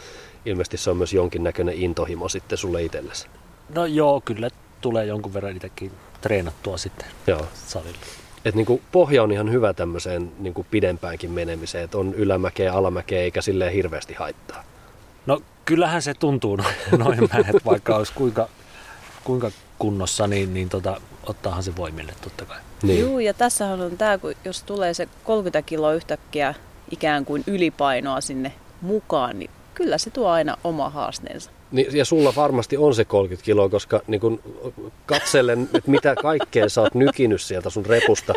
ilmeisesti 0.46 0.76
se 0.76 0.90
on 0.90 0.96
myös 0.96 1.12
jonkinnäköinen 1.12 1.74
intohimo 1.74 2.28
sitten 2.28 2.58
sulle 2.58 2.82
itsellesi. 2.82 3.26
No 3.74 3.86
joo, 3.86 4.22
kyllä 4.24 4.50
tulee 4.80 5.06
jonkun 5.06 5.34
verran 5.34 5.56
itsekin 5.56 5.92
treenattua 6.20 6.76
sitten 6.78 7.06
Joo. 7.26 7.46
salilla. 7.54 7.98
Et 8.44 8.54
niinku 8.54 8.80
pohja 8.92 9.22
on 9.22 9.32
ihan 9.32 9.52
hyvä 9.52 9.72
tämmöiseen 9.72 10.32
niinku 10.38 10.66
pidempäänkin 10.70 11.30
menemiseen, 11.30 11.84
että 11.84 11.98
on 11.98 12.14
ylämäkeä, 12.14 12.72
alamäkeä 12.72 13.22
eikä 13.22 13.42
silleen 13.42 13.72
hirveästi 13.72 14.14
haittaa. 14.14 14.64
No 15.26 15.42
kyllähän 15.64 16.02
se 16.02 16.14
tuntuu 16.14 16.56
noin, 16.56 16.74
noin 16.98 17.24
että 17.24 17.60
vaikka 17.64 17.96
olisi 17.96 18.12
kuinka, 18.12 18.48
kuinka 19.24 19.50
kunnossa, 19.78 20.26
niin, 20.26 20.54
niin 20.54 20.68
tota, 20.68 21.00
ottaahan 21.30 21.62
se 21.62 21.76
voimille 21.76 22.12
totta 22.20 22.44
kai. 22.44 22.58
Niin. 22.82 23.00
Juu, 23.00 23.18
ja 23.18 23.34
tässähän 23.34 23.80
on 23.80 23.96
tämä, 23.98 24.18
kun 24.18 24.34
jos 24.44 24.62
tulee 24.62 24.94
se 24.94 25.08
30 25.24 25.62
kiloa 25.62 25.92
yhtäkkiä 25.92 26.54
ikään 26.90 27.24
kuin 27.24 27.44
ylipainoa 27.46 28.20
sinne 28.20 28.52
mukaan, 28.80 29.38
niin 29.38 29.50
kyllä 29.74 29.98
se 29.98 30.10
tuo 30.10 30.28
aina 30.28 30.56
oma 30.64 30.90
haasteensa. 30.90 31.50
Niin, 31.70 31.96
ja 31.96 32.04
sulla 32.04 32.32
varmasti 32.36 32.76
on 32.76 32.94
se 32.94 33.04
30 33.04 33.44
kiloa, 33.44 33.68
koska 33.68 34.00
niin 34.06 34.20
kun 34.20 34.40
katsellen, 35.06 35.62
että 35.62 35.90
mitä 35.90 36.14
kaikkea 36.14 36.68
sä 36.68 36.80
oot 36.80 36.94
nykinyt 36.94 37.40
sieltä 37.40 37.70
sun 37.70 37.86
repusta, 37.86 38.34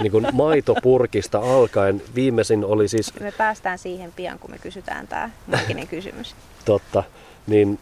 niin 0.00 0.12
kun 0.12 0.28
maitopurkista 0.32 1.38
alkaen, 1.38 2.02
viimeisin 2.14 2.64
oli 2.64 2.88
siis 2.88 3.20
Me 3.20 3.32
päästään 3.32 3.78
siihen 3.78 4.12
pian, 4.12 4.38
kun 4.38 4.50
me 4.50 4.58
kysytään 4.58 5.08
tämä 5.08 5.30
maaginen 5.46 5.88
kysymys. 5.88 6.34
totta, 6.64 7.02
niin, 7.46 7.78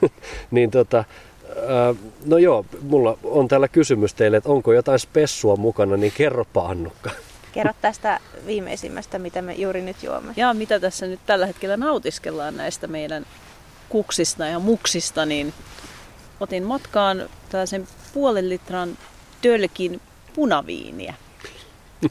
niin 0.50 0.70
tota, 0.70 1.04
no 2.24 2.38
joo, 2.38 2.66
mulla 2.82 3.18
on 3.24 3.48
täällä 3.48 3.68
kysymys 3.68 4.14
teille, 4.14 4.36
että 4.36 4.50
onko 4.50 4.72
jotain 4.72 4.98
spessua 4.98 5.56
mukana, 5.56 5.96
niin 5.96 6.12
kerropa 6.16 6.66
Annukka. 6.68 7.10
Kerro 7.52 7.72
tästä 7.80 8.20
viimeisimmästä, 8.46 9.18
mitä 9.18 9.42
me 9.42 9.54
juuri 9.54 9.82
nyt 9.82 10.02
juomme. 10.02 10.32
Ja 10.36 10.54
mitä 10.54 10.80
tässä 10.80 11.06
nyt 11.06 11.20
tällä 11.26 11.46
hetkellä 11.46 11.76
nautiskellaan 11.76 12.56
näistä 12.56 12.86
meidän 12.86 13.26
kuksista 13.88 14.46
ja 14.46 14.58
muksista, 14.58 15.26
niin 15.26 15.52
otin 16.40 16.62
matkaan 16.62 17.28
tällaisen 17.48 17.88
puolen 18.14 18.48
litran 18.48 18.98
tölkin 19.42 20.00
punaviiniä. 20.34 21.14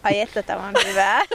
Ai 0.03 0.19
että 0.19 0.43
tämä 0.43 0.67
on 0.67 0.73
hyvää. 0.87 1.21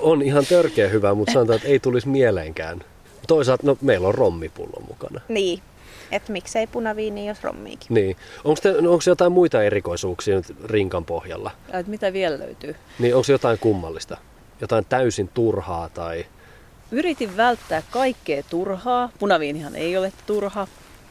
On 0.00 0.22
ihan 0.22 0.46
törkeä 0.46 0.88
hyvä, 0.88 1.14
mutta 1.14 1.32
sanotaan, 1.32 1.56
että 1.56 1.68
ei 1.68 1.78
tulisi 1.78 2.08
mieleenkään. 2.08 2.84
Toisaalta, 3.26 3.66
no 3.66 3.78
meillä 3.80 4.08
on 4.08 4.14
rommipullo 4.14 4.82
mukana. 4.88 5.20
niin, 5.28 5.62
että 6.14 6.32
miksei 6.32 6.66
punaviini, 6.66 7.28
jos 7.28 7.42
rommiikin. 7.42 7.86
Niin. 7.90 8.16
Onko, 8.44 8.60
te, 8.62 8.76
onko 8.76 9.00
jotain 9.06 9.32
muita 9.32 9.62
erikoisuuksia 9.62 10.36
nyt 10.36 10.54
rinkan 10.64 11.04
pohjalla? 11.04 11.50
Ja 11.72 11.78
et 11.78 11.86
mitä 11.86 12.12
vielä 12.12 12.38
löytyy? 12.38 12.76
Niin 12.98 13.14
onko 13.14 13.32
jotain 13.32 13.58
kummallista? 13.58 14.16
Jotain 14.60 14.84
täysin 14.88 15.28
turhaa 15.34 15.88
tai... 15.88 16.26
Yritin 16.90 17.36
välttää 17.36 17.82
kaikkea 17.90 18.42
turhaa. 18.50 19.10
Punaviinihan 19.18 19.76
ei 19.76 19.96
ole 19.96 20.12
turha 20.26 20.66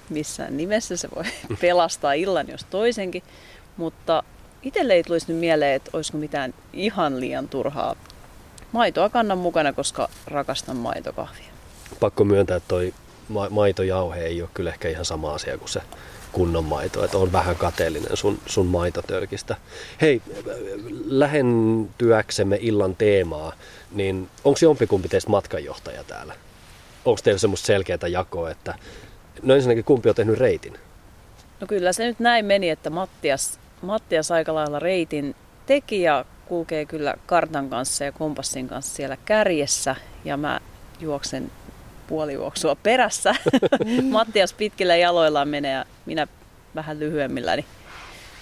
missään 0.10 0.58
nimessä. 0.58 0.98
Se 0.98 1.10
voi 1.16 1.24
pelastaa 1.62 2.14
illan 2.14 2.48
jos 2.48 2.66
toisenkin. 2.70 3.24
Mutta 3.78 4.24
itselle 4.64 4.94
ei 4.94 5.04
tulisi 5.04 5.32
nyt 5.32 5.40
mieleen, 5.40 5.76
että 5.76 5.90
olisiko 5.94 6.18
mitään 6.18 6.54
ihan 6.74 7.20
liian 7.20 7.48
turhaa. 7.48 7.96
Maitoa 8.72 9.10
kannan 9.10 9.38
mukana, 9.38 9.74
koska 9.74 10.10
rakastan 10.28 10.78
maitokahvia. 10.78 11.54
Pakko 12.00 12.24
myöntää, 12.24 12.58
että 12.58 12.68
toi 12.68 12.94
ma- 13.30 13.50
maitojauhe 13.50 14.22
ei 14.22 14.42
ole 14.42 14.50
kyllä 14.54 14.70
ehkä 14.70 14.90
ihan 14.90 15.06
sama 15.06 15.34
asia 15.34 15.58
kuin 15.58 15.70
se 15.70 15.82
kunnon 16.32 16.66
maito. 16.66 17.06
Että 17.06 17.18
on 17.18 17.32
vähän 17.32 17.56
kateellinen 17.56 18.18
sun, 18.18 18.40
sun 18.46 18.66
maitotölkistä. 18.66 19.56
Hei, 20.02 20.22
lähentyäksemme 21.06 22.58
illan 22.62 22.96
teemaa, 22.96 23.54
niin 23.92 24.30
onko 24.44 24.60
jompikumpi 24.62 25.10
teistä 25.10 25.30
matkanjohtaja 25.30 26.04
täällä? 26.04 26.36
Onko 27.06 27.22
teillä 27.24 27.40
semmoista 27.40 27.66
selkeää 27.66 28.08
jakoa, 28.08 28.52
että 28.52 28.76
no 29.42 29.56
ensinnäkin 29.56 29.84
kumpi 29.84 30.10
on 30.10 30.16
tehnyt 30.16 30.38
reitin? 30.38 30.74
No 31.60 31.68
kyllä 31.68 31.94
se 31.94 32.06
nyt 32.06 32.20
näin 32.20 32.46
meni, 32.46 32.70
että 32.70 32.90
Mattias, 32.90 33.60
Mattias 33.82 34.32
aika 34.32 34.56
lailla 34.56 34.80
reitin 34.80 35.36
teki 35.66 36.02
ja 36.02 36.26
kulkee 36.46 36.86
kyllä 36.86 37.14
kartan 37.26 37.70
kanssa 37.70 38.04
ja 38.04 38.12
kompassin 38.12 38.68
kanssa 38.68 38.96
siellä 38.96 39.18
kärjessä. 39.26 39.96
Ja 40.26 40.38
mä 40.38 40.60
juoksen 41.00 41.52
puolijuoksua 42.04 42.76
perässä. 42.76 43.36
Mattias 44.12 44.54
pitkillä 44.54 44.96
jaloillaan 44.96 45.48
menee 45.48 45.72
ja 45.72 45.86
minä 46.06 46.28
vähän 46.76 47.00
lyhyemmilläni 47.00 47.66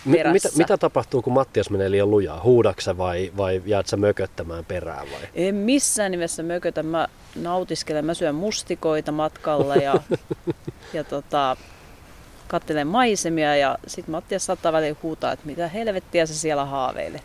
Mi- 0.05 0.17
perässä. 0.17 0.49
mitä, 0.49 0.57
mitä 0.57 0.77
tapahtuu, 0.77 1.21
kun 1.21 1.33
Mattias 1.33 1.69
menee 1.69 1.91
liian 1.91 2.11
lujaa? 2.11 2.41
Huudaksa 2.43 2.97
vai, 2.97 3.31
vai 3.37 3.61
jäät 3.65 3.87
sä 3.87 3.97
mököttämään 3.97 4.65
perään 4.65 5.07
vai? 5.11 5.21
En 5.35 5.55
missään 5.55 6.11
nimessä 6.11 6.43
mökötä. 6.43 6.83
Mä 6.83 7.07
nautiskelen, 7.35 8.05
mä 8.05 8.13
syön 8.13 8.35
mustikoita 8.35 9.11
matkalla 9.11 9.75
ja, 9.75 9.93
ja 10.93 11.03
tota, 11.03 11.57
katselen 12.47 12.87
maisemia 12.87 13.55
ja 13.55 13.77
sitten 13.87 14.11
Mattias 14.11 14.45
saattaa 14.45 14.73
väliin 14.73 14.97
huutaa, 15.03 15.31
että 15.31 15.45
mitä 15.45 15.67
helvettiä 15.67 16.25
sä 16.25 16.35
siellä 16.35 16.65
haaveilet. 16.65 17.23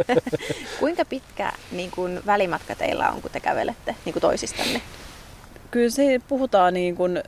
Kuinka 0.80 1.04
pitkä 1.04 1.52
niin 1.72 1.90
kuin, 1.90 2.20
välimatka 2.26 2.74
teillä 2.74 3.10
on, 3.10 3.22
kun 3.22 3.30
te 3.30 3.40
kävelette 3.40 3.96
niin 4.04 4.12
kuin 4.12 4.20
toisistanne? 4.20 4.80
Kyllä 5.72 5.90
se 5.90 6.20
puhutaan 6.28 6.74
niin 6.74 6.96
kuin 6.96 7.22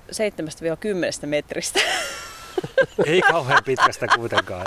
7-10 1.25 1.27
metristä. 1.27 1.81
Ei 3.07 3.21
kauhean 3.21 3.65
pitkästä 3.65 4.07
kuitenkaan. 4.17 4.67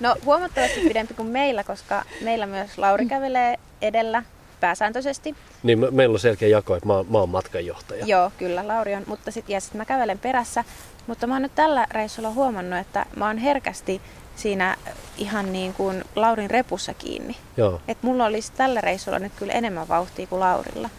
No 0.00 0.16
huomattavasti 0.24 0.80
pidempi 0.80 1.14
kuin 1.14 1.28
meillä, 1.28 1.64
koska 1.64 2.04
meillä 2.20 2.46
myös 2.46 2.78
Lauri 2.78 3.06
kävelee 3.06 3.58
edellä 3.82 4.22
pääsääntöisesti. 4.60 5.34
Niin 5.62 5.78
me, 5.78 5.90
meillä 5.90 6.12
on 6.12 6.18
selkeä 6.20 6.48
jako, 6.48 6.76
että 6.76 6.86
mä, 6.86 6.92
oon- 6.92 7.06
mä 7.10 7.18
oon 7.18 7.28
matkanjohtaja. 7.28 8.06
Joo, 8.06 8.32
kyllä, 8.38 8.68
Lauri 8.68 8.94
on. 8.94 9.02
Mutta 9.06 9.30
sit, 9.30 9.48
ja 9.48 9.60
sitten 9.60 9.78
mä 9.78 9.84
kävelen 9.84 10.18
perässä. 10.18 10.64
Mutta 11.06 11.26
mä 11.26 11.34
oon 11.34 11.42
nyt 11.42 11.54
tällä 11.54 11.86
reissulla 11.90 12.30
huomannut, 12.30 12.78
että 12.78 13.06
mä 13.16 13.26
oon 13.26 13.38
herkästi 13.38 14.00
siinä 14.36 14.76
ihan 15.16 15.52
niin 15.52 15.74
kuin 15.74 16.04
Laurin 16.16 16.50
repussa 16.50 16.94
kiinni. 16.94 17.36
Joo. 17.56 17.80
Et 17.88 17.98
mulla 18.02 18.24
olisi 18.24 18.52
tällä 18.52 18.80
reissulla 18.80 19.18
nyt 19.18 19.32
kyllä 19.36 19.52
enemmän 19.52 19.88
vauhtia 19.88 20.26
kuin 20.26 20.40
Laurilla. 20.40 20.90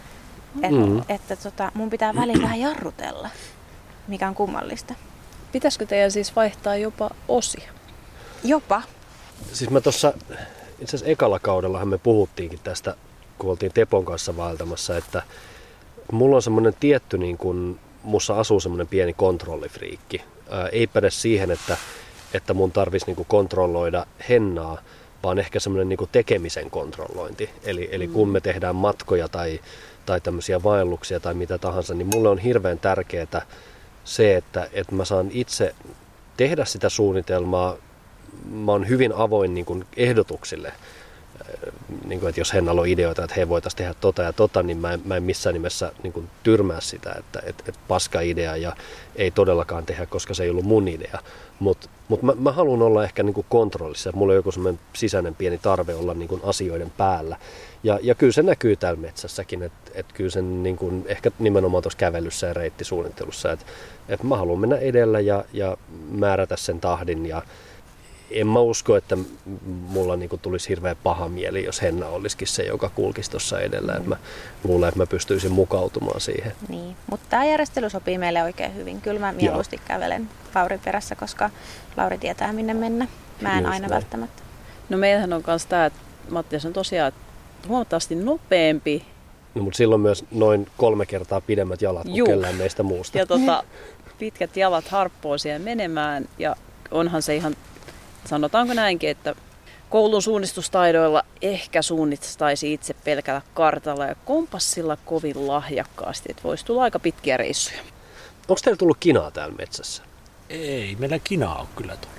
Et, 0.62 0.70
Mm. 0.72 1.02
Että 1.08 1.36
tota, 1.36 1.72
mun 1.74 1.90
pitää 1.90 2.14
väliin 2.14 2.42
vähän 2.42 2.60
jarrutella, 2.60 3.28
mikä 4.08 4.28
on 4.28 4.34
kummallista. 4.34 4.94
Pitäisikö 5.52 5.86
teidän 5.86 6.10
siis 6.10 6.36
vaihtaa 6.36 6.76
jopa 6.76 7.10
osia? 7.28 7.72
Jopa. 8.44 8.82
Siis 9.52 9.70
mä 9.70 9.80
tuossa, 9.80 10.12
itse 10.78 10.96
asiassa 10.96 11.06
ekalla 11.06 11.38
kaudellahan 11.38 11.88
me 11.88 11.98
puhuttiinkin 11.98 12.60
tästä, 12.64 12.96
kun 13.38 13.50
oltiin 13.50 13.72
Tepon 13.72 14.04
kanssa 14.04 14.36
vaeltamassa, 14.36 14.96
että 14.96 15.22
mulla 16.12 16.36
on 16.36 16.42
semmoinen 16.42 16.74
tietty, 16.80 17.18
niin 17.18 17.38
kun, 17.38 17.78
mussa 18.02 18.40
asuu 18.40 18.60
semmoinen 18.60 18.88
pieni 18.88 19.12
kontrollifriikki. 19.12 20.22
Ää, 20.50 20.68
ei 20.68 20.86
päde 20.86 21.10
siihen, 21.10 21.50
että, 21.50 21.76
että 22.34 22.54
mun 22.54 22.72
tarvitsisi 22.72 23.12
niin 23.12 23.26
kontrolloida 23.28 24.06
hennaa, 24.28 24.78
vaan 25.22 25.38
ehkä 25.38 25.60
semmoinen 25.60 25.88
niin 25.88 26.08
tekemisen 26.12 26.70
kontrollointi. 26.70 27.50
Eli, 27.64 27.88
eli 27.92 28.08
kun 28.08 28.28
me 28.28 28.40
tehdään 28.40 28.76
matkoja 28.76 29.28
tai, 29.28 29.60
tai 30.06 30.20
tämmöisiä 30.20 30.62
vaelluksia 30.62 31.20
tai 31.20 31.34
mitä 31.34 31.58
tahansa, 31.58 31.94
niin 31.94 32.06
mulle 32.06 32.28
on 32.28 32.38
hirveän 32.38 32.78
tärkeää 32.78 33.46
se, 34.04 34.36
että, 34.36 34.68
että 34.72 34.94
mä 34.94 35.04
saan 35.04 35.28
itse 35.30 35.74
tehdä 36.36 36.64
sitä 36.64 36.88
suunnitelmaa. 36.88 37.76
Mä 38.50 38.72
oon 38.72 38.88
hyvin 38.88 39.12
avoin 39.12 39.54
niin 39.54 39.66
kuin 39.66 39.84
ehdotuksille 39.96 40.72
niin 42.06 42.20
kuin, 42.20 42.28
että 42.28 42.40
jos 42.40 42.54
Hennalla 42.54 42.80
on 42.80 42.88
ideoita, 42.88 43.24
että 43.24 43.34
he 43.36 43.48
voitaisiin 43.48 43.78
tehdä 43.78 43.94
tota 43.94 44.22
ja 44.22 44.32
tota, 44.32 44.62
niin 44.62 44.78
mä 44.78 44.92
en, 44.92 45.00
mä 45.04 45.16
en 45.16 45.22
missään 45.22 45.54
nimessä 45.54 45.92
niin 46.02 46.12
kuin, 46.12 46.28
tyrmää 46.42 46.80
sitä, 46.80 47.14
että 47.18 47.42
et, 47.46 47.62
et 47.68 47.78
paska 47.88 48.20
idea 48.20 48.56
ja 48.56 48.76
ei 49.16 49.30
todellakaan 49.30 49.86
tehdä, 49.86 50.06
koska 50.06 50.34
se 50.34 50.42
ei 50.44 50.50
ollut 50.50 50.64
mun 50.64 50.88
idea. 50.88 51.18
Mutta 51.58 51.88
mut 52.08 52.22
mä, 52.22 52.32
mä 52.38 52.52
haluan 52.52 52.82
olla 52.82 53.04
ehkä 53.04 53.22
niin 53.22 53.34
kuin 53.34 53.46
kontrollissa. 53.48 54.12
Mulla 54.14 54.32
on 54.32 54.36
joku 54.36 54.52
semmoinen 54.52 54.80
sisäinen 54.92 55.34
pieni 55.34 55.58
tarve 55.58 55.94
olla 55.94 56.14
niin 56.14 56.28
kuin 56.28 56.40
asioiden 56.44 56.92
päällä. 56.96 57.36
Ja, 57.82 57.98
ja 58.02 58.14
kyllä 58.14 58.32
se 58.32 58.42
näkyy 58.42 58.76
täällä 58.76 59.00
metsässäkin, 59.00 59.62
että 59.62 59.90
et 59.94 60.06
kyllä 60.14 60.30
sen 60.30 60.62
niin 60.62 60.76
kuin, 60.76 61.04
ehkä 61.06 61.30
nimenomaan 61.38 61.82
tuossa 61.82 61.98
kävelyssä 61.98 62.46
ja 62.46 62.54
reittisuunnittelussa, 62.54 63.52
että 63.52 63.66
et 64.08 64.22
mä 64.22 64.36
haluan 64.36 64.58
mennä 64.58 64.76
edellä 64.76 65.20
ja, 65.20 65.44
ja 65.52 65.76
määrätä 66.10 66.56
sen 66.56 66.80
tahdin 66.80 67.26
ja 67.26 67.42
en 68.30 68.46
mä 68.46 68.60
usko, 68.60 68.96
että 68.96 69.18
mulla 69.66 70.16
niinku 70.16 70.36
tulisi 70.38 70.68
hirveän 70.68 70.96
paha 71.02 71.28
mieli, 71.28 71.64
jos 71.64 71.82
Henna 71.82 72.06
olisikin 72.08 72.48
se, 72.48 72.62
joka 72.62 72.88
kulkisi 72.88 73.30
tuossa 73.30 73.60
edellä. 73.60 73.92
Mm. 73.92 73.98
Et 73.98 74.06
mä 74.06 74.16
luulen, 74.64 74.88
että 74.88 75.00
mä 75.00 75.06
pystyisin 75.06 75.52
mukautumaan 75.52 76.20
siihen. 76.20 76.52
Niin, 76.68 76.96
mutta 77.10 77.26
tämä 77.30 77.44
järjestely 77.44 77.90
sopii 77.90 78.18
meille 78.18 78.42
oikein 78.42 78.74
hyvin. 78.74 79.00
Kyllä 79.00 79.20
mä 79.20 79.32
mieluusti 79.32 79.76
Joo. 79.76 79.84
kävelen 79.88 80.28
Laurin 80.54 80.80
perässä, 80.84 81.14
koska 81.14 81.50
Lauri 81.96 82.18
tietää 82.18 82.52
minne 82.52 82.74
mennä. 82.74 83.08
Mä 83.40 83.52
en 83.52 83.58
Just 83.58 83.72
aina 83.72 83.88
näin. 83.88 83.94
välttämättä. 83.94 84.42
No 84.88 84.98
meillähän 84.98 85.32
on 85.32 85.42
myös 85.46 85.66
tämä, 85.66 85.86
että 85.86 85.98
Mattias 86.30 86.66
on 86.66 86.72
tosiaan 86.72 87.12
huomattavasti 87.68 88.14
nopeampi. 88.14 89.04
No, 89.54 89.62
mutta 89.62 89.76
silloin 89.76 90.00
myös 90.00 90.24
noin 90.30 90.66
kolme 90.76 91.06
kertaa 91.06 91.40
pidemmät 91.40 91.82
jalat 91.82 92.02
kuin 92.02 92.16
Juh. 92.16 92.28
kellään 92.28 92.54
meistä 92.54 92.82
muusta. 92.82 93.18
Ja 93.18 93.26
tota, 93.26 93.64
pitkät 94.18 94.56
jalat 94.56 94.88
harppoo 94.88 95.38
siihen 95.38 95.62
menemään 95.62 96.28
ja 96.38 96.56
onhan 96.90 97.22
se 97.22 97.36
ihan 97.36 97.56
sanotaanko 98.26 98.74
näinkin, 98.74 99.10
että 99.10 99.34
koulun 99.90 100.22
suunnistustaidoilla 100.22 101.22
ehkä 101.42 101.82
suunnistaisi 101.82 102.72
itse 102.72 102.94
pelkällä 102.94 103.42
kartalla 103.54 104.06
ja 104.06 104.14
kompassilla 104.24 104.96
kovin 105.04 105.46
lahjakkaasti, 105.46 106.26
että 106.30 106.42
voisi 106.42 106.64
tulla 106.64 106.82
aika 106.82 106.98
pitkiä 106.98 107.36
reissuja. 107.36 107.80
Onko 108.48 108.60
teillä 108.64 108.78
tullut 108.78 108.96
kinaa 109.00 109.30
täällä 109.30 109.54
metsässä? 109.54 110.02
Ei, 110.48 110.96
meillä 110.98 111.18
kinaa 111.18 111.58
on 111.60 111.66
kyllä 111.76 111.96
tullut. 111.96 112.16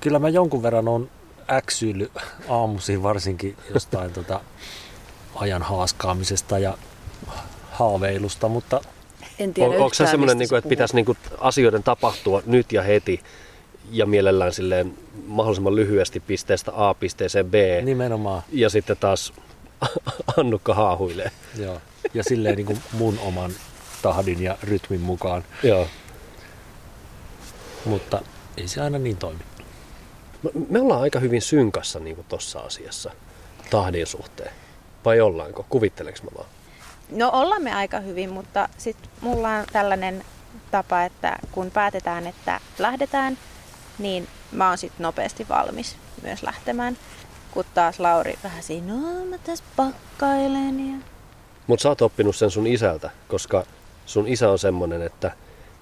Kyllä 0.00 0.18
mä 0.18 0.28
jonkun 0.28 0.62
verran 0.62 0.88
on 0.88 1.10
äksyily 1.52 2.10
aamuisin 2.48 3.02
varsinkin 3.02 3.56
jostain 3.74 4.12
tota 4.12 4.40
ajan 5.34 5.62
haaskaamisesta 5.62 6.58
ja 6.58 6.78
haaveilusta, 7.70 8.48
mutta... 8.48 8.80
En 9.38 9.54
tiedä 9.54 9.70
on, 9.70 9.76
onko 9.76 9.94
se 9.94 10.06
semmoinen, 10.06 10.38
niin 10.38 10.48
kuin, 10.48 10.58
että 10.58 10.68
pitäisi 10.68 10.94
niin 10.94 11.04
kuin, 11.04 11.18
asioiden 11.38 11.82
tapahtua 11.82 12.42
nyt 12.46 12.72
ja 12.72 12.82
heti, 12.82 13.20
ja 13.90 14.06
mielellään 14.06 14.52
silleen 14.52 14.94
mahdollisimman 15.26 15.76
lyhyesti 15.76 16.20
pisteestä 16.20 16.72
A 16.74 16.94
pisteeseen 16.94 17.50
B. 17.50 17.54
Nimenomaan. 17.82 18.42
Ja 18.52 18.70
sitten 18.70 18.96
taas 18.96 19.32
Annukka 20.36 20.74
haahuilee. 20.74 21.30
Joo. 21.58 21.80
Ja 22.14 22.24
silleen 22.24 22.56
niin 22.56 22.66
kuin 22.66 22.82
mun 22.92 23.18
oman 23.18 23.50
tahdin 24.02 24.42
ja 24.42 24.58
rytmin 24.62 25.00
mukaan. 25.00 25.44
Joo. 25.62 25.86
Mutta 27.84 28.22
ei 28.56 28.68
se 28.68 28.80
aina 28.80 28.98
niin 28.98 29.16
toimi. 29.16 29.40
Me 30.68 30.80
ollaan 30.80 31.00
aika 31.00 31.18
hyvin 31.18 31.42
synkassa 31.42 32.00
niin 32.00 32.24
tuossa 32.28 32.60
asiassa 32.60 33.10
tahdin 33.70 34.06
suhteen. 34.06 34.50
Vai 35.04 35.20
ollaanko? 35.20 35.66
Kuvitteleks 35.68 36.22
mä 36.22 36.30
vaan? 36.36 36.48
No 37.10 37.30
ollaan 37.32 37.62
me 37.62 37.74
aika 37.74 38.00
hyvin, 38.00 38.32
mutta 38.32 38.68
sitten 38.78 39.10
mulla 39.20 39.50
on 39.50 39.64
tällainen 39.72 40.24
tapa, 40.70 41.02
että 41.02 41.38
kun 41.52 41.70
päätetään, 41.70 42.26
että 42.26 42.60
lähdetään, 42.78 43.38
niin 43.98 44.28
mä 44.52 44.68
oon 44.68 44.78
sitten 44.78 45.02
nopeasti 45.04 45.48
valmis 45.48 45.96
myös 46.22 46.42
lähtemään. 46.42 46.98
Kun 47.50 47.64
taas 47.74 48.00
Lauri 48.00 48.38
vähän 48.44 48.62
siinä, 48.62 48.92
no 48.92 49.24
mä 49.24 49.38
tässä 49.38 49.64
pakkailen. 49.76 50.90
Ja... 50.90 50.96
Mutta 51.66 51.82
sä 51.82 51.88
oot 51.88 52.02
oppinut 52.02 52.36
sen 52.36 52.50
sun 52.50 52.66
isältä, 52.66 53.10
koska 53.28 53.64
sun 54.06 54.28
isä 54.28 54.50
on 54.50 54.58
semmonen, 54.58 55.02
että 55.02 55.32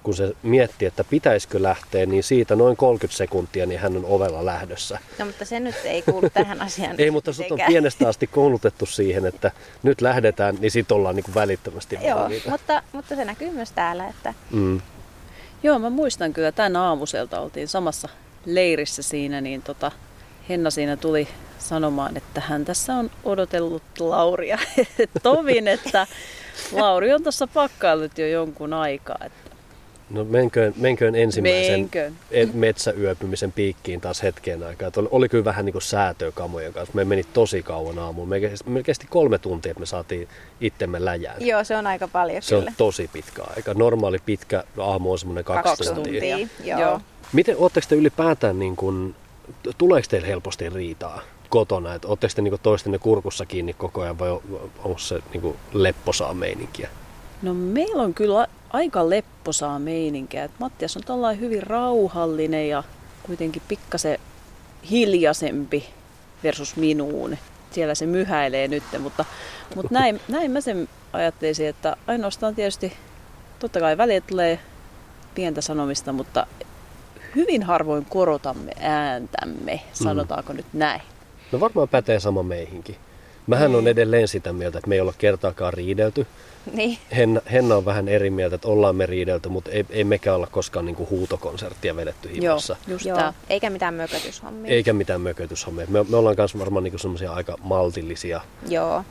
kun 0.07 0.15
se 0.15 0.33
mietti, 0.43 0.85
että 0.85 1.03
pitäisikö 1.03 1.63
lähteä, 1.63 2.05
niin 2.05 2.23
siitä 2.23 2.55
noin 2.55 2.77
30 2.77 3.17
sekuntia 3.17 3.65
niin 3.65 3.79
hän 3.79 3.97
on 3.97 4.05
ovella 4.05 4.45
lähdössä. 4.45 4.99
No 5.19 5.25
mutta 5.25 5.45
se 5.45 5.59
nyt 5.59 5.75
ei 5.83 6.01
kuulu 6.01 6.29
tähän 6.29 6.61
asiaan. 6.61 6.95
ei, 7.01 7.11
mutta 7.11 7.33
sut 7.33 7.51
on 7.51 7.59
pienestä 7.67 8.07
asti 8.07 8.27
koulutettu 8.27 8.85
siihen, 8.85 9.25
että 9.25 9.51
nyt 9.83 10.01
lähdetään, 10.01 10.57
niin 10.59 10.71
sit 10.71 10.91
ollaan 10.91 11.15
niin 11.15 11.35
välittömästi 11.35 11.97
Joo, 12.01 12.29
mutta, 12.49 12.83
mutta 12.91 13.15
se 13.15 13.25
näkyy 13.25 13.51
myös 13.51 13.71
täällä. 13.71 14.07
Että... 14.07 14.33
Mm. 14.51 14.81
Joo, 15.63 15.79
mä 15.79 15.89
muistan 15.89 16.33
kyllä 16.33 16.51
tämän 16.51 16.75
aamuselta 16.75 17.39
oltiin 17.39 17.67
samassa 17.67 18.09
leirissä 18.45 19.03
siinä, 19.03 19.41
niin 19.41 19.61
tota, 19.61 19.91
Henna 20.49 20.69
siinä 20.69 20.97
tuli 20.97 21.27
sanomaan, 21.59 22.17
että 22.17 22.41
hän 22.41 22.65
tässä 22.65 22.93
on 22.93 23.11
odotellut 23.23 23.83
Lauria. 23.99 24.59
Tovin, 25.23 25.67
että 25.67 26.07
Lauri 26.71 27.13
on 27.13 27.23
tuossa 27.23 27.47
pakkaillut 27.47 28.17
jo 28.17 28.27
jonkun 28.27 28.73
aikaa. 28.73 29.17
Että... 29.25 29.46
No 30.09 30.23
menköön, 30.23 30.73
menköön 30.77 31.15
ensimmäisen 31.15 31.79
menköön. 31.79 32.15
metsäyöpymisen 32.53 33.51
piikkiin 33.51 34.01
taas 34.01 34.23
hetken 34.23 34.63
aikaa. 34.63 34.91
Oli, 34.97 35.07
oli 35.11 35.29
kyllä 35.29 35.45
vähän 35.45 35.65
niin 35.65 35.73
kuin 35.73 35.81
säätöä 35.81 36.31
kamojen 36.31 36.73
kanssa. 36.73 36.95
Me 36.95 37.05
meni 37.05 37.23
tosi 37.23 37.63
kauan 37.63 37.99
aamuun. 37.99 38.29
Me 38.29 38.39
kesti, 38.39 38.69
me 38.69 38.83
kesti 38.83 39.07
kolme 39.09 39.37
tuntia, 39.37 39.71
että 39.71 39.79
me 39.79 39.85
saatiin 39.85 40.27
itsemme 40.61 41.05
läjään. 41.05 41.45
Joo, 41.45 41.63
se 41.63 41.77
on 41.77 41.87
aika 41.87 42.07
paljon 42.07 42.41
Se 42.41 42.55
kyllä. 42.55 42.69
on 42.69 42.73
tosi 42.77 43.09
pitkä 43.13 43.43
aika. 43.55 43.73
Normaali 43.73 44.17
pitkä 44.25 44.63
aamu 44.77 45.11
on 45.11 45.19
semmoinen 45.19 45.43
kaksi, 45.43 45.63
kaksi 45.63 45.93
tuntia. 45.93 46.21
tuntia. 46.37 46.47
Joo. 46.63 46.79
Joo. 46.79 47.01
Miten, 47.33 47.55
ootteko 47.57 47.85
te 47.89 47.95
ylipäätään, 47.95 48.59
niin 48.59 48.75
kuin, 48.75 49.15
tuleeko 49.77 50.07
teille 50.09 50.27
helposti 50.27 50.69
riitaa 50.69 51.21
kotona? 51.49 51.93
Että 51.93 52.07
ootteko 52.07 52.33
te 52.35 52.41
niin 52.41 52.59
toistenne 52.63 52.99
kurkussa 52.99 53.45
kiinni 53.45 53.73
koko 53.73 54.01
ajan 54.01 54.19
vai 54.19 54.29
onko 54.83 54.97
se 54.97 55.19
niin 55.33 55.41
kuin 55.41 55.57
lepposaa 55.73 56.33
meininkiä? 56.33 56.89
No 57.41 57.53
meillä 57.53 58.03
on 58.03 58.13
kyllä 58.13 58.47
aika 58.69 59.09
lepposaa 59.09 59.79
meininkiä. 59.79 60.43
Et 60.43 60.51
Mattias 60.59 60.97
on 60.97 61.03
tällainen 61.03 61.41
hyvin 61.41 61.63
rauhallinen 61.63 62.69
ja 62.69 62.83
kuitenkin 63.23 63.61
pikkasen 63.67 64.19
hiljaisempi 64.91 65.89
versus 66.43 66.75
minuun. 66.75 67.37
Siellä 67.71 67.95
se 67.95 68.05
myhäilee 68.05 68.67
nyt, 68.67 68.83
mutta, 68.99 69.25
mutta 69.75 69.93
näin, 69.93 70.21
näin 70.27 70.51
mä 70.51 70.61
sen 70.61 70.89
ajattelisin, 71.13 71.67
että 71.67 71.95
ainoastaan 72.07 72.55
tietysti 72.55 72.93
totta 73.59 73.79
kai 73.79 73.97
välillä 73.97 74.21
tulee 74.21 74.59
pientä 75.35 75.61
sanomista, 75.61 76.13
mutta 76.13 76.47
hyvin 77.35 77.63
harvoin 77.63 78.05
korotamme 78.05 78.71
ääntämme, 78.79 79.81
sanotaanko 79.93 80.53
mm. 80.53 80.57
nyt 80.57 80.65
näin. 80.73 81.01
No 81.51 81.59
varmaan 81.59 81.89
pätee 81.89 82.19
sama 82.19 82.43
meihinkin. 82.43 82.95
Mähän 83.47 83.75
on 83.75 83.83
niin. 83.83 83.91
edelleen 83.91 84.27
sitä 84.27 84.53
mieltä, 84.53 84.77
että 84.77 84.89
me 84.89 84.95
ei 84.95 85.01
olla 85.01 85.13
kertaakaan 85.17 85.73
riidelty. 85.73 86.27
Niin. 86.73 86.97
Henna, 87.15 87.41
Henna 87.51 87.75
on 87.75 87.85
vähän 87.85 88.07
eri 88.07 88.29
mieltä, 88.29 88.55
että 88.55 88.67
ollaan 88.67 88.95
me 88.95 89.05
riidelty, 89.05 89.49
mutta 89.49 89.71
ei, 89.71 89.85
ei 89.89 90.03
mekään 90.03 90.35
olla 90.35 90.47
koskaan 90.47 90.85
niinku 90.85 91.07
huutokonserttia 91.09 91.95
vedetty 91.95 92.33
himassa. 92.33 92.75
Joo, 92.87 92.93
just 92.93 93.05
Joo. 93.05 93.33
Eikä 93.49 93.69
mitään 93.69 93.93
mökötyshommia. 93.93 94.71
Eikä 94.71 94.93
mitään 94.93 95.21
mökötyshommia. 95.21 95.85
Me, 95.89 96.05
me 96.09 96.17
ollaan 96.17 96.35
myös 96.37 96.59
varmaan 96.59 96.83
niinku 96.83 96.97
semmoisia 96.97 97.31
aika 97.31 97.55
maltillisia 97.61 98.41
Joo. 98.69 99.03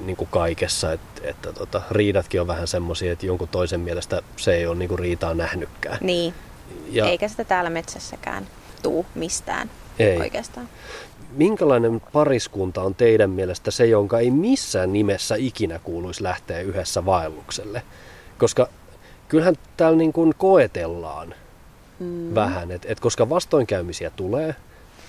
Niinku 0.00 0.26
kaikessa, 0.26 0.92
että, 0.92 1.20
että 1.28 1.52
tota, 1.52 1.82
riidatkin 1.90 2.40
on 2.40 2.46
vähän 2.46 2.66
semmoisia, 2.66 3.12
että 3.12 3.26
jonkun 3.26 3.48
toisen 3.48 3.80
mielestä 3.80 4.22
se 4.36 4.54
ei 4.54 4.66
ole 4.66 4.76
niinku 4.76 4.96
riitaa 4.96 5.34
nähnytkään. 5.34 5.98
Niin. 6.00 6.34
Ja... 6.90 7.08
Eikä 7.08 7.28
sitä 7.28 7.44
täällä 7.44 7.70
metsässäkään 7.70 8.46
tuu 8.82 9.06
mistään 9.14 9.70
ei. 9.98 10.16
oikeastaan. 10.16 10.68
Minkälainen 11.36 12.00
pariskunta 12.12 12.82
on 12.82 12.94
teidän 12.94 13.30
mielestä 13.30 13.70
se, 13.70 13.86
jonka 13.86 14.18
ei 14.18 14.30
missään 14.30 14.92
nimessä 14.92 15.34
ikinä 15.34 15.78
kuuluisi 15.78 16.22
lähteä 16.22 16.60
yhdessä 16.60 17.06
vaellukselle? 17.06 17.82
Koska 18.38 18.68
kyllähän 19.28 19.54
täällä 19.76 19.98
niin 19.98 20.12
kuin 20.12 20.34
koetellaan 20.38 21.34
mm. 21.98 22.34
vähän, 22.34 22.70
että 22.70 22.88
et 22.90 23.00
koska 23.00 23.28
vastoinkäymisiä 23.28 24.10
tulee, 24.10 24.56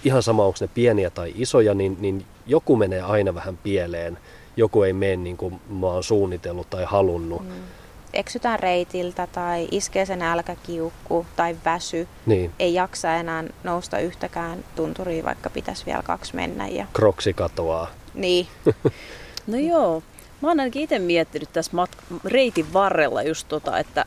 ihan 0.03 0.23
sama 0.23 0.45
onko 0.45 0.57
ne 0.61 0.69
pieniä 0.73 1.09
tai 1.09 1.33
isoja, 1.35 1.73
niin, 1.73 1.97
niin 1.99 2.25
joku 2.47 2.75
menee 2.75 3.01
aina 3.01 3.35
vähän 3.35 3.57
pieleen, 3.57 4.17
joku 4.57 4.83
ei 4.83 4.93
mene 4.93 5.15
niin 5.15 5.37
kuin 5.37 5.59
mä 5.69 5.87
oon 5.87 6.03
suunnitellut 6.03 6.69
tai 6.69 6.85
halunnut. 6.85 7.41
Mm 7.41 7.82
eksytään 8.13 8.59
reitiltä 8.59 9.27
tai 9.27 9.67
iskee 9.71 10.05
sen 10.05 10.19
nälkäkiukku 10.19 11.25
tai 11.35 11.55
väsy. 11.65 12.07
Niin. 12.25 12.51
Ei 12.59 12.73
jaksa 12.73 13.15
enää 13.15 13.43
nousta 13.63 13.99
yhtäkään 13.99 14.65
tunturia, 14.75 15.23
vaikka 15.23 15.49
pitäisi 15.49 15.85
vielä 15.85 16.03
kaksi 16.03 16.35
mennä. 16.35 16.67
Ja... 16.67 16.85
Kroksi 16.93 17.33
katoaa. 17.33 17.91
Niin. 18.13 18.47
no 19.47 19.57
joo. 19.57 20.03
Mä 20.41 20.47
oon 20.47 20.59
ainakin 20.59 20.81
itse 20.81 20.99
miettinyt 20.99 21.49
tässä 21.53 21.71
mat- 21.71 22.19
reitin 22.25 22.73
varrella 22.73 23.23
just 23.23 23.47
tota, 23.47 23.79
että 23.79 24.05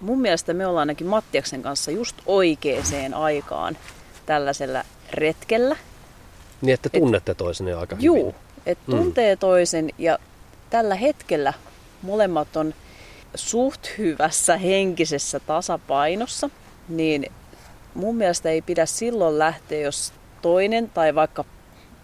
mun 0.00 0.20
mielestä 0.20 0.54
me 0.54 0.66
ollaan 0.66 0.82
ainakin 0.82 1.06
Mattiaksen 1.06 1.62
kanssa 1.62 1.90
just 1.90 2.16
oikeaan 2.26 3.14
aikaan 3.14 3.76
tällaisella 4.26 4.84
retkellä. 5.10 5.76
Niin, 6.60 6.74
että 6.74 6.88
tunnette 6.88 7.32
et, 7.32 7.38
toisen 7.38 7.78
aika 7.78 7.96
juu, 8.00 8.16
hyvin. 8.16 8.26
Juu, 8.26 8.34
että 8.66 8.84
tuntee 8.90 9.34
mm. 9.34 9.38
toisen 9.38 9.90
ja 9.98 10.18
tällä 10.70 10.94
hetkellä 10.94 11.52
molemmat 12.02 12.56
on 12.56 12.74
suht 13.34 13.98
hyvässä 13.98 14.56
henkisessä 14.56 15.40
tasapainossa, 15.40 16.50
niin 16.88 17.32
mun 17.94 18.16
mielestä 18.16 18.50
ei 18.50 18.62
pidä 18.62 18.86
silloin 18.86 19.38
lähteä, 19.38 19.80
jos 19.80 20.12
toinen 20.42 20.90
tai 20.90 21.14
vaikka 21.14 21.44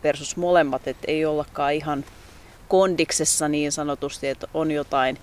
versus 0.04 0.36
molemmat, 0.36 0.88
että 0.88 1.04
ei 1.08 1.24
ollakaan 1.24 1.72
ihan 1.72 2.04
kondiksessa 2.68 3.48
niin 3.48 3.72
sanotusti, 3.72 4.28
että 4.28 4.46
on 4.54 4.70
jotain, 4.70 5.18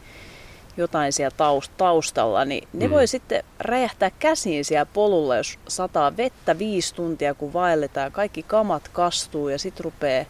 jotain 0.77 1.13
siellä 1.13 1.35
taustalla, 1.77 2.45
niin 2.45 2.67
ne 2.73 2.87
mm. 2.87 2.93
voi 2.93 3.07
sitten 3.07 3.43
räjähtää 3.59 4.11
käsiin 4.19 4.65
siellä 4.65 4.85
polulla, 4.85 5.37
jos 5.37 5.59
sataa 5.67 6.17
vettä 6.17 6.59
viisi 6.59 6.95
tuntia, 6.95 7.33
kun 7.33 7.53
vaelletaan, 7.53 8.11
kaikki 8.11 8.43
kamat 8.43 8.87
kastuu 8.87 9.49
ja 9.49 9.59
sitten 9.59 9.83
rupeaa 9.83 10.25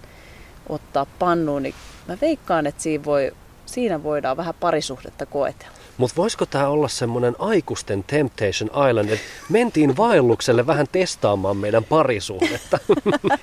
ottaa 0.70 1.06
pannuun, 1.20 1.64
niin 1.64 1.76
mä 2.08 2.18
veikkaan, 2.22 2.68
että 2.68 2.84
siinä, 2.84 3.06
voi, 3.06 3.32
siinä 3.72 4.04
voidaan 4.04 4.38
vähän 4.38 4.54
parisuhdetta 4.60 5.26
koetella. 5.26 5.74
Mutta 5.98 6.16
voisiko 6.16 6.46
tämä 6.46 6.68
olla 6.68 6.88
semmoinen 6.88 7.36
aikuisten 7.40 8.04
Temptation 8.04 8.90
Island, 8.90 9.10
että 9.10 9.26
mentiin 9.50 9.98
vaellukselle 9.98 10.68
vähän 10.68 10.88
testaamaan 10.92 11.58
meidän 11.58 11.84
parisuhdetta? 11.84 12.80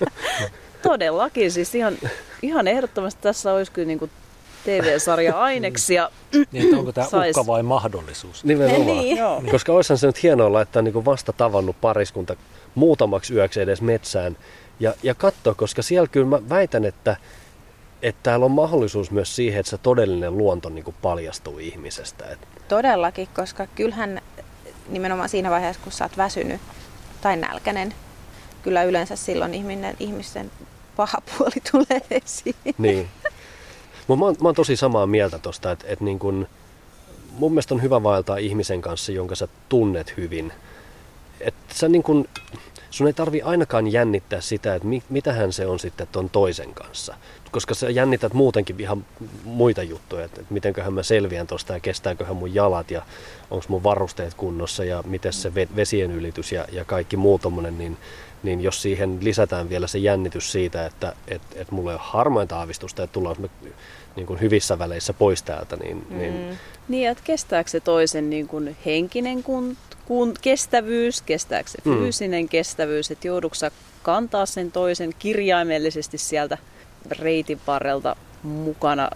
Todellakin, 0.83 1.53
siis 1.53 1.75
ihan, 1.75 1.99
ihan 2.43 2.69
ehdottomasti 2.69 3.23
tässä 3.23 3.53
olisi 3.53 3.73
kyllä 3.73 3.87
niin 3.87 4.11
TV-sarja 4.65 5.41
aineksia. 5.41 6.11
niin, 6.53 6.65
että 6.65 6.77
onko 6.77 6.93
tämä 6.93 7.07
sais... 7.07 7.37
uhka 7.37 7.47
vai 7.47 7.63
mahdollisuus? 7.63 8.45
Nimenomaan. 8.45 8.87
Niin. 8.87 9.19
Koska 9.51 9.73
olisihan 9.73 9.99
se 9.99 10.07
nyt 10.07 10.23
hienoa 10.23 10.53
laittaa 10.53 10.83
niin 10.83 11.05
vasta 11.05 11.33
tavannut 11.33 11.77
pariskunta 11.81 12.37
muutamaksi 12.75 13.35
yöksi 13.35 13.61
edes 13.61 13.83
metsään 13.83 14.37
ja, 14.81 14.95
ja 15.03 15.15
katsoa, 15.15 15.55
koska 15.55 15.83
siellä 15.83 16.09
kyllä 16.09 16.27
mä 16.27 16.49
väitän, 16.49 16.85
että 16.85 17.17
että 18.03 18.21
täällä 18.23 18.45
on 18.45 18.51
mahdollisuus 18.51 19.11
myös 19.11 19.37
siihen, 19.37 19.61
että 19.61 19.71
se 19.71 19.79
todellinen 19.79 20.39
luonto 20.39 20.69
niin 20.69 20.85
kuin 20.85 20.97
paljastuu 21.03 21.59
ihmisestä. 21.59 22.37
Todellakin, 22.69 23.29
koska 23.35 23.67
kyllähän 23.67 24.21
nimenomaan 24.89 25.29
siinä 25.29 25.51
vaiheessa, 25.51 25.83
kun 25.83 25.93
sä 25.93 26.05
oot 26.05 26.17
väsynyt 26.17 26.61
tai 27.21 27.37
nälkäinen, 27.37 27.95
kyllä 28.63 28.83
yleensä 28.83 29.17
silloin 29.17 29.55
ihminen, 29.55 29.97
ihmisten 30.01 30.51
paha 30.97 31.19
puoli 31.21 31.55
tulee 31.73 32.03
esiin. 32.11 32.55
Niin. 32.79 33.09
Mä 34.09 34.15
oon, 34.21 34.37
mä 34.41 34.49
oon 34.49 34.55
tosi 34.55 34.77
samaa 34.77 35.07
mieltä 35.07 35.39
tosta, 35.39 35.71
että, 35.71 35.87
että 35.89 36.05
niin 36.05 36.19
kun, 36.19 36.49
mun 37.33 37.53
mielestä 37.53 37.75
on 37.75 37.83
hyvä 37.83 38.03
vaeltaa 38.03 38.37
ihmisen 38.37 38.81
kanssa, 38.81 39.13
jonka 39.13 39.35
sä 39.35 39.49
tunnet 39.69 40.17
hyvin. 40.17 40.53
Että 41.41 41.75
sä 41.75 41.89
niin 41.89 42.03
kun, 42.03 42.29
sun 42.91 43.07
ei 43.07 43.13
tarvi 43.13 43.43
ainakaan 43.43 43.93
jännittää 43.93 44.41
sitä, 44.41 44.75
että 44.75 44.89
mi, 44.89 45.03
mitähän 45.09 45.53
se 45.53 45.67
on 45.67 45.79
sitten 45.79 46.09
ton 46.13 46.31
toisen 46.31 46.75
kanssa 46.75 47.15
koska 47.51 47.75
sä 47.75 47.91
jännität 47.91 48.33
muutenkin 48.33 48.81
ihan 48.81 49.05
muita 49.45 49.83
juttuja, 49.83 50.25
että, 50.25 50.41
että 50.41 50.55
mitenköhän 50.55 50.93
mä 50.93 51.03
selviän 51.03 51.47
tuosta 51.47 51.73
ja 51.73 51.81
kestääköhän 51.81 52.37
mun 52.37 52.55
jalat 52.55 52.91
ja 52.91 53.03
onko 53.51 53.65
mun 53.69 53.83
varusteet 53.83 54.35
kunnossa 54.35 54.85
ja 54.85 55.03
miten 55.07 55.33
se 55.33 55.53
vesien 55.55 56.11
ylitys 56.11 56.53
ja, 56.53 56.65
ja 56.73 56.85
kaikki 56.85 57.17
muu 57.17 57.39
tommonen, 57.39 57.79
niin, 57.79 57.97
niin 58.43 58.61
jos 58.61 58.83
siihen 58.83 59.19
lisätään 59.23 59.69
vielä 59.69 59.87
se 59.87 59.99
jännitys 59.99 60.53
siitä, 60.53 60.87
että 60.87 61.13
et, 61.29 61.43
et 61.55 61.71
mulla 61.71 61.91
ei 61.91 61.95
ole 61.95 62.05
harmainta 62.05 62.59
aavistusta, 62.59 63.03
että 63.03 63.13
tullaan 63.13 63.37
me 63.39 63.49
niin 64.17 64.27
kuin 64.27 64.41
hyvissä 64.41 64.79
väleissä 64.79 65.13
pois 65.13 65.43
täältä, 65.43 65.77
niin... 65.77 66.07
Mm. 66.11 66.19
Niin, 66.19 66.59
niin 66.89 67.09
että 67.09 67.25
kestääkö 67.25 67.71
se 67.71 67.81
toisen 67.81 68.31
niin 68.31 68.49
kuin 68.49 68.77
henkinen 68.87 69.43
kun, 69.43 69.77
kun, 70.05 70.35
kestävyys, 70.41 71.23
kestääkö 71.23 71.71
se 71.71 71.79
mm. 71.85 71.99
fyysinen 71.99 72.45
mm. 72.45 72.49
kestävyys, 72.49 73.11
että 73.11 73.27
joudutko 73.27 73.57
kantaa 74.03 74.47
sen 74.47 74.73
toisen 74.73 75.15
kirjaimellisesti 75.19 76.19
sieltä 76.19 76.59
reitin 77.11 77.61
varrelta 77.67 78.17
mukana 78.43 79.11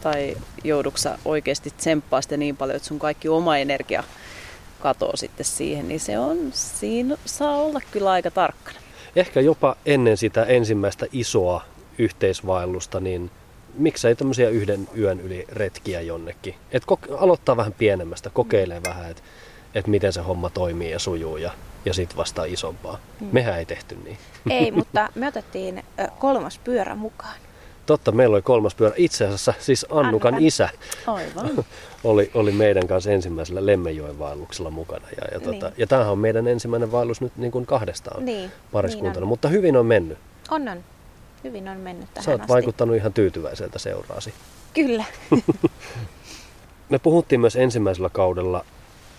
tai 0.00 0.36
jouduksa 0.64 1.18
oikeasti 1.24 1.70
tsemppaa 1.76 2.22
sitä 2.22 2.36
niin 2.36 2.56
paljon, 2.56 2.76
että 2.76 2.88
sun 2.88 2.98
kaikki 2.98 3.28
oma 3.28 3.56
energia 3.56 4.04
katoo 4.80 5.16
sitten 5.16 5.46
siihen, 5.46 5.88
niin 5.88 6.00
se 6.00 6.18
on, 6.18 6.38
siinä 6.52 7.16
saa 7.24 7.56
olla 7.56 7.80
kyllä 7.90 8.10
aika 8.10 8.30
tarkkana. 8.30 8.78
Ehkä 9.16 9.40
jopa 9.40 9.76
ennen 9.86 10.16
sitä 10.16 10.44
ensimmäistä 10.44 11.06
isoa 11.12 11.64
yhteisvaellusta, 11.98 13.00
niin 13.00 13.30
miksei 13.74 14.16
tämmöisiä 14.16 14.48
yhden 14.48 14.88
yön 14.98 15.20
yli 15.20 15.44
retkiä 15.48 16.00
jonnekin. 16.00 16.54
Et 16.72 16.82
aloittaa 17.18 17.56
vähän 17.56 17.72
pienemmästä, 17.72 18.30
kokeilee 18.30 18.80
vähän, 18.86 19.10
että 19.10 19.22
et 19.74 19.86
miten 19.86 20.12
se 20.12 20.20
homma 20.20 20.50
toimii 20.50 20.90
ja 20.90 20.98
sujuu 20.98 21.36
ja, 21.36 21.50
ja 21.84 21.94
sitten 21.94 22.16
vasta 22.16 22.44
isompaa. 22.44 22.98
Hmm. 23.20 23.28
Mehän 23.32 23.58
ei 23.58 23.66
tehty 23.66 23.96
niin. 24.04 24.18
Ei, 24.50 24.70
mutta 24.80 25.08
me 25.14 25.28
otettiin 25.28 25.84
kolmas 26.18 26.58
pyörä 26.58 26.94
mukaan. 26.94 27.36
Totta, 27.86 28.12
meillä 28.12 28.34
oli 28.34 28.42
kolmas 28.42 28.74
pyörä. 28.74 28.94
Itse 28.96 29.24
asiassa 29.24 29.54
siis 29.58 29.86
Annukan 29.90 30.06
Annukan. 30.06 30.42
isä 30.42 30.68
Aivan. 31.06 31.64
oli, 32.04 32.30
oli 32.34 32.52
meidän 32.52 32.86
kanssa 32.88 33.10
ensimmäisellä 33.10 33.66
Lemmenjoen 33.66 34.18
vaelluksella 34.18 34.70
mukana. 34.70 35.06
Ja, 35.16 35.28
ja, 35.32 35.40
tota, 35.40 35.66
niin. 35.66 35.74
ja 35.78 35.86
tämähän 35.86 36.12
on 36.12 36.18
meidän 36.18 36.48
ensimmäinen 36.48 36.92
vaellus 36.92 37.20
nyt 37.20 37.32
niin 37.36 37.52
kuin 37.52 37.66
kahdestaan 37.66 38.24
niin, 38.24 38.52
pariskuntana, 38.72 39.20
niin 39.20 39.28
mutta 39.28 39.48
hyvin 39.48 39.76
on 39.76 39.86
mennyt. 39.86 40.18
On, 40.50 40.68
on. 40.68 40.84
Hyvin 41.44 41.68
on 41.68 41.76
mennyt 41.76 42.14
tähän 42.14 42.24
Sä 42.24 42.30
oot 42.30 42.40
asti. 42.40 42.52
vaikuttanut 42.52 42.96
ihan 42.96 43.12
tyytyväiseltä 43.12 43.78
seuraasi. 43.78 44.34
Kyllä. 44.74 45.04
Me 46.88 46.98
puhuttiin 46.98 47.40
myös 47.40 47.56
ensimmäisellä 47.56 48.08
kaudella 48.08 48.64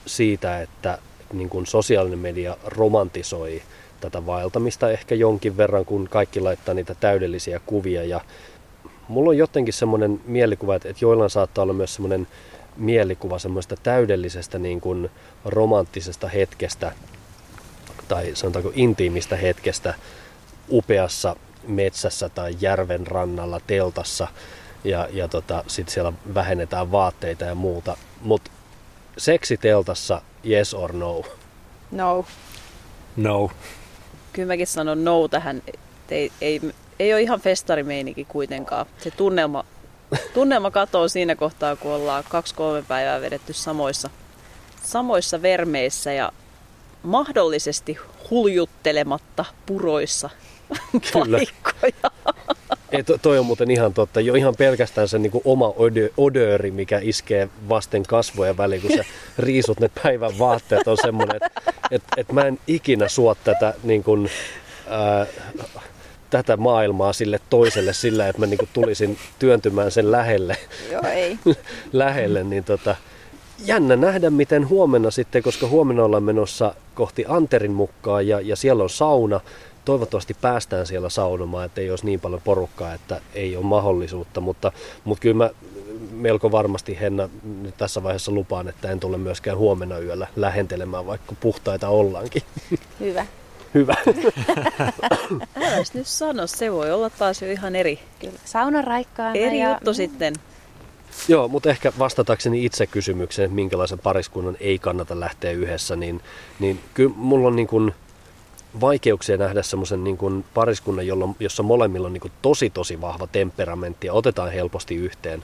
siitä, 0.05 0.61
että 0.61 0.97
niin 1.33 1.49
kuin 1.49 1.65
sosiaalinen 1.65 2.19
media 2.19 2.57
romantisoi 2.65 3.61
tätä 4.01 4.25
vaeltamista 4.25 4.91
ehkä 4.91 5.15
jonkin 5.15 5.57
verran, 5.57 5.85
kun 5.85 6.07
kaikki 6.09 6.39
laittaa 6.39 6.73
niitä 6.73 6.95
täydellisiä 6.95 7.61
kuvia. 7.65 8.03
Ja 8.03 8.21
mulla 9.07 9.29
on 9.29 9.37
jotenkin 9.37 9.73
semmoinen 9.73 10.21
mielikuva, 10.25 10.75
että 10.75 10.93
joillain 11.01 11.29
saattaa 11.29 11.63
olla 11.63 11.73
myös 11.73 11.95
semmoinen 11.95 12.27
mielikuva 12.77 13.39
semmoista 13.39 13.75
täydellisestä 13.83 14.59
niin 14.59 14.81
kuin 14.81 15.09
romanttisesta 15.45 16.27
hetkestä 16.27 16.91
tai 18.07 18.31
sanotaanko 18.33 18.71
intiimistä 18.75 19.35
hetkestä 19.35 19.93
upeassa 20.71 21.35
metsässä 21.67 22.29
tai 22.29 22.55
järven 22.61 23.07
rannalla 23.07 23.61
teltassa 23.67 24.27
ja, 24.83 25.07
ja 25.13 25.27
tota, 25.27 25.63
sitten 25.67 25.93
siellä 25.93 26.13
vähennetään 26.33 26.91
vaatteita 26.91 27.45
ja 27.45 27.55
muuta. 27.55 27.97
Mutta 28.21 28.51
seksiteltassa 29.17 30.21
yes 30.45 30.73
or 30.73 30.93
no? 30.93 31.23
No. 31.91 32.25
No. 33.15 33.51
Kyllä 34.33 34.47
mäkin 34.47 34.67
sanon 34.67 35.03
no 35.03 35.27
tähän. 35.27 35.63
Ei, 36.09 36.31
ei, 36.41 36.61
ei 36.99 37.13
ole 37.13 37.21
ihan 37.21 37.41
festarimeininki 37.41 38.25
kuitenkaan. 38.25 38.85
Se 38.97 39.11
tunnelma, 39.11 39.65
tunnelma 40.33 40.71
katoo 40.71 41.07
siinä 41.07 41.35
kohtaa, 41.35 41.75
kun 41.75 41.91
ollaan 41.91 42.23
kaksi-kolme 42.29 42.83
päivää 42.87 43.21
vedetty 43.21 43.53
samoissa, 43.53 44.09
samoissa 44.83 45.41
vermeissä 45.41 46.13
ja 46.13 46.31
mahdollisesti 47.03 47.97
huljuttelematta 48.29 49.45
puroissa 49.65 50.29
Kyllä. 51.13 51.37
paikkoja. 51.37 52.30
Ei, 52.91 53.03
to, 53.03 53.17
toi 53.17 53.39
on 53.39 53.45
muuten 53.45 53.71
ihan 53.71 53.93
totta. 53.93 54.21
Jo 54.21 54.35
ihan 54.35 54.55
pelkästään 54.57 55.07
se 55.07 55.19
niin 55.19 55.31
kuin 55.31 55.41
oma 55.45 55.73
odööri, 56.17 56.71
mikä 56.71 56.99
iskee 57.03 57.49
vasten 57.69 58.03
kasvoja 58.03 58.57
väliin, 58.57 58.81
kun 58.81 58.91
sä 58.97 59.03
riisut 59.37 59.79
ne 59.79 59.89
päivän 60.03 60.39
vaatteet, 60.39 60.87
on 60.87 60.97
semmoinen, 61.01 61.35
että 61.35 61.61
et, 61.91 62.03
et 62.17 62.31
mä 62.31 62.41
en 62.41 62.59
ikinä 62.67 63.07
suo 63.07 63.35
tätä, 63.35 63.73
niin 63.83 64.03
kuin, 64.03 64.29
ää, 64.89 65.25
tätä 66.29 66.57
maailmaa 66.57 67.13
sille 67.13 67.39
toiselle 67.49 67.93
sillä, 67.93 68.27
että 68.27 68.39
mä 68.39 68.45
niin 68.45 68.57
kuin 68.57 68.69
tulisin 68.73 69.17
työntymään 69.39 69.91
sen 69.91 70.11
lähelle. 70.11 70.57
Joo, 70.91 71.01
ei. 71.13 71.39
lähelle, 71.93 72.43
niin 72.43 72.63
tota, 72.63 72.95
jännä 73.65 73.95
nähdä, 73.95 74.29
miten 74.29 74.69
huomenna 74.69 75.11
sitten, 75.11 75.43
koska 75.43 75.67
huomenna 75.67 76.03
ollaan 76.03 76.23
menossa 76.23 76.75
kohti 76.95 77.25
Anterin 77.27 77.71
mukaan 77.71 78.27
ja, 78.27 78.41
ja 78.41 78.55
siellä 78.55 78.83
on 78.83 78.89
sauna, 78.89 79.39
toivottavasti 79.85 80.33
päästään 80.41 80.87
siellä 80.87 81.09
saunomaan, 81.09 81.65
että 81.65 81.81
ei 81.81 81.89
olisi 81.89 82.05
niin 82.05 82.19
paljon 82.19 82.41
porukkaa, 82.43 82.93
että 82.93 83.21
ei 83.33 83.55
ole 83.55 83.65
mahdollisuutta, 83.65 84.41
mutta, 84.41 84.71
mutta 85.03 85.21
kyllä 85.21 85.35
mä 85.35 85.49
melko 86.11 86.51
varmasti 86.51 86.99
Henna 86.99 87.29
nyt 87.61 87.77
tässä 87.77 88.03
vaiheessa 88.03 88.31
lupaan, 88.31 88.67
että 88.67 88.91
en 88.91 88.99
tule 88.99 89.17
myöskään 89.17 89.57
huomenna 89.57 89.99
yöllä 89.99 90.27
lähentelemään, 90.35 91.05
vaikka 91.05 91.35
puhtaita 91.39 91.89
ollaankin. 91.89 92.41
Hyvä. 92.99 93.25
Hyvä. 93.73 93.95
Äläs 95.65 95.93
nyt 95.93 96.07
sano, 96.07 96.47
se 96.47 96.71
voi 96.71 96.91
olla 96.91 97.09
taas 97.09 97.41
jo 97.41 97.51
ihan 97.51 97.75
eri. 97.75 97.99
Kyllä, 98.19 98.39
saunan 98.45 98.83
raikkaana. 98.83 99.35
Eri 99.35 99.59
ja... 99.59 99.71
juttu 99.71 99.93
sitten. 99.93 100.33
Joo, 101.27 101.47
mutta 101.47 101.69
ehkä 101.69 101.93
vastatakseni 101.99 102.65
itse 102.65 102.87
kysymykseen, 102.87 103.45
että 103.45 103.55
minkälaisen 103.55 103.99
pariskunnan 103.99 104.57
ei 104.59 104.79
kannata 104.79 105.19
lähteä 105.19 105.51
yhdessä, 105.51 105.95
niin, 105.95 106.21
niin 106.59 106.79
kyllä 106.93 107.13
mulla 107.15 107.47
on 107.47 107.55
niin 107.55 107.67
kuin, 107.67 107.93
vaikeuksia 108.81 109.37
nähdä 109.37 109.63
semmoisen 109.63 110.03
niin 110.03 110.17
kuin 110.17 110.45
pariskunnan, 110.53 111.07
jolla, 111.07 111.29
jossa 111.39 111.63
molemmilla 111.63 112.07
on 112.07 112.13
niin 112.13 112.21
kuin 112.21 112.31
tosi 112.41 112.69
tosi 112.69 113.01
vahva 113.01 113.27
temperamentti 113.27 114.07
ja 114.07 114.13
otetaan 114.13 114.51
helposti 114.51 114.95
yhteen. 114.95 115.43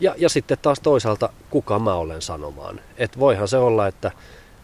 Ja, 0.00 0.14
ja 0.18 0.28
sitten 0.28 0.58
taas 0.62 0.80
toisaalta, 0.80 1.28
kuka 1.50 1.78
mä 1.78 1.94
olen 1.94 2.22
sanomaan. 2.22 2.80
Että 2.98 3.18
voihan 3.18 3.48
se 3.48 3.56
olla, 3.56 3.86
että, 3.86 4.10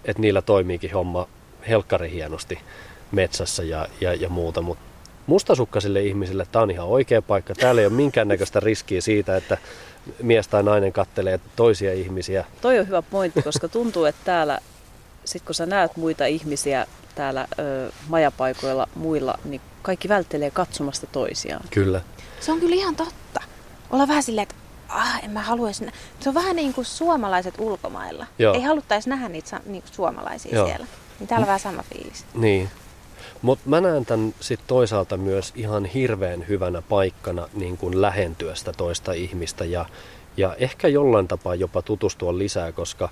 että 0.05 0.23
niillä 0.23 0.43
toimiikin 0.43 0.93
homma 0.93 1.29
helkkari 1.69 2.11
hienosti 2.11 2.59
metsässä 3.13 3.63
ja, 3.63 3.87
ja, 4.01 4.15
ja 4.15 4.29
muuta, 4.29 4.63
mutta 4.63 4.85
mustasukkaisille 5.27 6.03
ihmisille 6.03 6.47
tämä 6.53 6.63
on 6.63 6.71
ihan 6.71 6.87
oikea 6.87 7.23
paikka. 7.23 7.55
Täällä 7.55 7.81
ei 7.81 7.87
ole 7.87 7.95
minkäännäköistä 7.95 8.61
riskiä 8.61 9.01
siitä, 9.01 9.37
että 9.37 9.59
mies 10.23 10.49
tai 10.49 10.63
nainen 10.63 10.93
kattelee 10.93 11.41
toisia 11.57 11.93
ihmisiä. 11.93 12.45
Toi 12.61 12.79
on 12.79 12.87
hyvä 12.87 13.03
pointti, 13.03 13.43
koska 13.43 13.69
tuntuu, 13.69 14.05
että 14.05 14.21
täällä, 14.25 14.59
sit 15.31 15.43
kun 15.43 15.55
sä 15.55 15.67
näet 15.67 15.97
muita 15.97 16.27
ihmisiä 16.27 16.87
täällä 17.15 17.47
ö, 17.59 17.93
majapaikoilla 18.09 18.89
muilla, 18.95 19.39
niin 19.45 19.61
kaikki 19.83 20.09
välttelee 20.09 20.51
katsomasta 20.51 21.07
toisiaan. 21.07 21.65
Kyllä. 21.71 22.01
Se 22.41 22.53
on 22.53 22.61
kyllä 22.61 22.75
ihan 22.77 22.97
totta. 22.97 23.41
Olla 23.91 24.09
vähän 24.09 24.23
silleen, 24.23 24.43
että 24.43 24.55
ah, 24.89 25.25
en 25.25 25.31
mä 25.31 25.41
haluaisi 25.41 25.85
nä-. 25.85 25.93
Se 26.21 26.29
on 26.29 26.35
vähän 26.35 26.57
niin 26.57 26.75
kuin 26.75 26.85
suomalaiset 26.85 27.55
ulkomailla. 27.59 28.27
Joo. 28.39 28.55
Ei 28.55 28.63
haluttaisi 28.63 29.09
nähdä 29.09 29.29
niitä 29.29 29.49
sa- 29.49 29.61
niin 29.67 29.83
kuin 29.83 29.93
suomalaisia 29.95 30.55
Joo. 30.55 30.67
siellä. 30.67 30.87
Niin 31.19 31.29
täällä 31.29 31.45
on 31.45 31.47
vähän 31.47 31.61
sama 31.61 31.83
fiilis. 31.95 32.25
Niin. 32.35 32.71
Mutta 33.43 33.69
mä 33.69 33.81
näen 33.81 34.07
tämän 34.07 34.35
sit 34.41 34.61
toisaalta 34.67 35.17
myös 35.17 35.53
ihan 35.57 35.85
hirveän 35.85 36.49
hyvänä 36.49 36.83
paikkana 36.83 37.49
niin 37.55 37.77
kuin 37.77 38.01
lähentyä 38.03 38.55
sitä 38.55 38.73
toista 38.73 39.13
ihmistä 39.13 39.65
ja, 39.65 39.87
ja 40.37 40.55
ehkä 40.59 40.89
jollain 40.89 41.29
tapaa 41.29 41.55
jopa 41.55 41.83
tutustua 41.83 42.39
lisää, 42.39 42.73
koska 42.73 43.09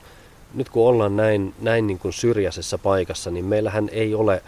nyt 0.55 0.69
kun 0.69 0.89
ollaan 0.89 1.17
näin, 1.17 1.55
näin 1.61 1.87
niin 1.87 1.99
kuin 1.99 2.13
syrjäisessä 2.13 2.79
paikassa, 2.79 3.31
niin 3.31 3.45
meillähän 3.45 3.89
ei 3.93 4.15
ole 4.15 4.43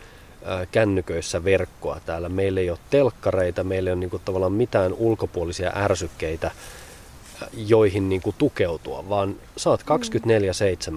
ää, 0.45 0.67
kännyköissä 0.67 1.45
verkkoa 1.45 2.01
täällä. 2.07 2.29
Meillä 2.29 2.61
ei 2.61 2.71
ole 2.71 2.79
telkkareita, 2.91 3.65
meillä 3.65 3.91
ei 3.91 3.93
ole 3.93 4.01
niin 4.01 4.11
kuin 4.11 4.23
tavallaan 4.25 4.53
mitään 4.53 4.93
ulkopuolisia 4.93 5.73
ärsykkeitä, 5.77 6.47
ää, 6.47 7.49
joihin 7.67 8.09
niin 8.09 8.23
kuin 8.23 8.37
tukeutua, 8.39 9.09
vaan 9.09 9.37
saat 9.57 9.85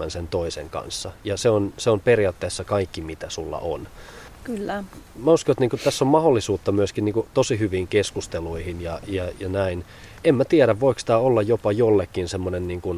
24-7 0.06 0.10
sen 0.10 0.28
toisen 0.28 0.70
kanssa. 0.70 1.12
Ja 1.24 1.38
se 1.38 1.50
on, 1.50 1.74
se 1.78 1.89
on 1.89 2.00
periaatteessa 2.00 2.63
kaikki, 2.63 3.02
mitä 3.02 3.30
sulla 3.30 3.60
on 3.60 3.88
Kyllä. 4.44 4.84
mä 5.24 5.32
uskon, 5.32 5.54
että 5.54 5.62
niinku 5.62 5.78
tässä 5.78 6.06
on 6.06 6.12
mahdollisuutta 6.12 6.72
myöskin 6.72 7.06
niinku 7.06 7.28
tosi 7.34 7.60
hyviin 7.60 7.88
keskusteluihin 7.88 8.82
ja, 8.82 9.00
ja, 9.08 9.24
ja 9.39 9.50
näin. 9.50 9.86
En 10.24 10.36
mä 10.36 10.46
tiedä, 10.46 10.80
voiko 10.80 11.02
tämä 11.06 11.20
olla 11.20 11.42
jopa 11.42 11.72
jollekin 11.72 12.28
semmoinen 12.28 12.68
niinku 12.68 12.96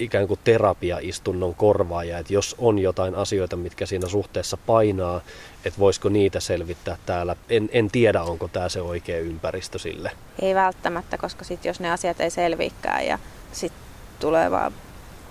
ikään 0.00 0.28
kuin 0.28 0.40
terapiaistunnon 0.44 1.54
korvaaja, 1.54 2.18
että 2.18 2.32
jos 2.32 2.56
on 2.58 2.78
jotain 2.78 3.14
asioita, 3.14 3.56
mitkä 3.56 3.86
siinä 3.86 4.08
suhteessa 4.08 4.56
painaa, 4.66 5.20
että 5.64 5.78
voisiko 5.78 6.08
niitä 6.08 6.40
selvittää 6.40 6.96
täällä. 7.06 7.36
En, 7.50 7.68
en 7.72 7.90
tiedä, 7.90 8.22
onko 8.22 8.48
tämä 8.48 8.68
se 8.68 8.80
oikea 8.80 9.18
ympäristö 9.18 9.78
sille. 9.78 10.10
Ei 10.42 10.54
välttämättä, 10.54 11.18
koska 11.18 11.44
sit 11.44 11.64
jos 11.64 11.80
ne 11.80 11.90
asiat 11.90 12.20
ei 12.20 12.30
selviikään 12.30 13.06
ja 13.06 13.18
sitten 13.52 13.80
tulee 14.20 14.50
vaan 14.50 14.72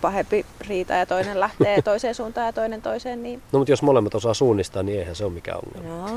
pahempi 0.01 0.45
riita 0.67 0.93
ja 0.93 1.05
toinen 1.05 1.39
lähtee 1.39 1.81
toiseen 1.91 2.15
suuntaan 2.15 2.47
ja 2.47 2.53
toinen 2.53 2.81
toiseen, 2.81 3.23
niin 3.23 3.41
No 3.51 3.59
mutta 3.59 3.71
jos 3.71 3.81
molemmat 3.81 4.15
osaa 4.15 4.33
suunnistaa, 4.33 4.83
niin 4.83 4.99
eihän 4.99 5.15
se 5.15 5.25
ole 5.25 5.33
mikään 5.33 5.59
ongelma. 5.65 6.09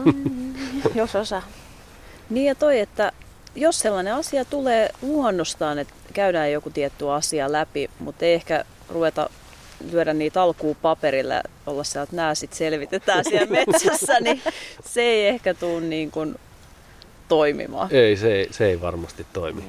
no, 0.85 0.91
jos 0.95 1.17
osaa. 1.17 1.43
Niin 2.31 2.47
ja 2.47 2.55
toi, 2.55 2.81
että 2.81 3.12
jos 3.55 3.79
sellainen 3.79 4.15
asia 4.15 4.45
tulee 4.45 4.91
luonnostaan, 5.03 5.79
että 5.79 5.95
käydään 6.12 6.53
joku 6.53 6.70
tietty 6.70 7.11
asia 7.11 7.53
läpi, 7.53 7.90
mutta 7.98 8.25
ei 8.25 8.35
ehkä 8.35 8.64
ruveta 8.88 9.31
lyödä 9.90 10.14
niitä 10.14 10.42
alkuun 10.42 10.77
paperille 10.83 11.35
ja 11.35 11.42
olla 11.66 11.85
siellä, 11.85 12.03
että 12.03 12.16
nämä 12.16 12.35
sitten 12.35 12.59
selvitetään 12.59 13.25
siellä 13.25 13.46
metsässä, 13.66 14.20
niin 14.20 14.42
se 14.85 15.03
ei 15.03 15.29
ehkä 15.29 15.55
tule 15.55 15.81
niin 15.81 16.11
kuin 16.11 16.35
toimimaan. 17.29 17.88
Ei, 17.90 18.16
se 18.16 18.33
ei, 18.33 18.48
se 18.51 18.66
ei 18.66 18.81
varmasti 18.81 19.27
toimi. 19.33 19.62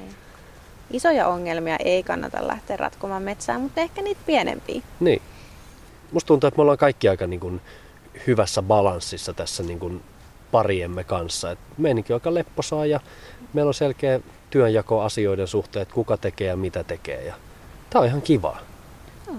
Isoja 0.90 1.28
ongelmia 1.28 1.76
ei 1.76 2.02
kannata 2.02 2.48
lähteä 2.48 2.76
ratkomaan 2.76 3.22
metsään, 3.22 3.60
mutta 3.60 3.80
ehkä 3.80 4.02
niitä 4.02 4.20
pienempiä. 4.26 4.82
Niin. 5.00 5.22
Musta 6.12 6.26
tuntuu, 6.26 6.48
että 6.48 6.58
me 6.58 6.62
ollaan 6.62 6.78
kaikki 6.78 7.08
aika 7.08 7.26
niin 7.26 7.40
kuin 7.40 7.60
hyvässä 8.26 8.62
balanssissa 8.62 9.32
tässä 9.32 9.62
niin 9.62 9.78
kuin 9.78 10.02
pariemme 10.50 11.04
kanssa. 11.04 11.50
Et 11.50 11.58
meininki 11.78 12.12
on 12.12 12.16
aika 12.16 12.34
lepposaa 12.34 12.86
ja 12.86 13.00
meillä 13.52 13.68
on 13.68 13.74
selkeä 13.74 14.20
työnjako 14.54 15.00
asioiden 15.00 15.48
suhteen, 15.48 15.82
että 15.82 15.94
kuka 15.94 16.16
tekee 16.16 16.48
ja 16.48 16.56
mitä 16.56 16.84
tekee. 16.84 17.24
Ja 17.24 17.34
tää 17.90 18.00
on 18.00 18.06
ihan 18.06 18.22
kivaa. 18.22 18.58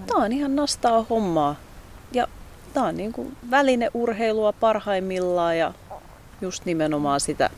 Tämä 0.08 0.24
on 0.24 0.32
ihan 0.32 0.56
nastaa 0.56 1.06
hommaa. 1.10 1.56
Ja 2.12 2.28
tämä 2.74 2.86
on 2.86 2.98
niin 2.98 3.14
kuin 3.14 3.38
välineurheilua 3.52 4.54
parhaimmillaan 4.54 5.58
ja 5.58 5.74
just 6.42 6.66
nimenomaan 6.66 7.20
sitä, 7.20 7.50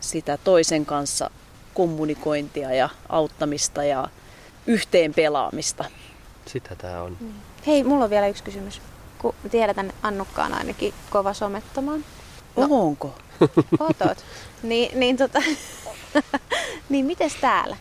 sitä 0.00 0.38
toisen 0.44 0.86
kanssa 0.86 1.30
kommunikointia 1.74 2.74
ja 2.74 2.88
auttamista 3.08 3.84
ja 3.84 4.08
yhteen 4.66 5.14
pelaamista. 5.14 5.84
Sitä 6.46 6.74
tää 6.74 7.02
on. 7.02 7.16
Hei, 7.66 7.84
mulla 7.84 8.04
on 8.04 8.10
vielä 8.10 8.26
yksi 8.26 8.42
kysymys. 8.42 8.80
Kun 9.18 9.34
tiedetään, 9.50 9.86
että 9.86 10.08
Annukka 10.08 10.44
on 10.44 10.52
ainakin 10.52 10.94
kova 11.10 11.34
somettamaan. 11.34 12.04
No. 12.56 12.66
Onko? 12.70 13.14
Otot. 13.80 14.18
niin, 14.62 15.00
niin, 15.00 15.16
tota, 15.16 15.42
niin 16.88 17.06
mites 17.06 17.34
täällä? 17.40 17.76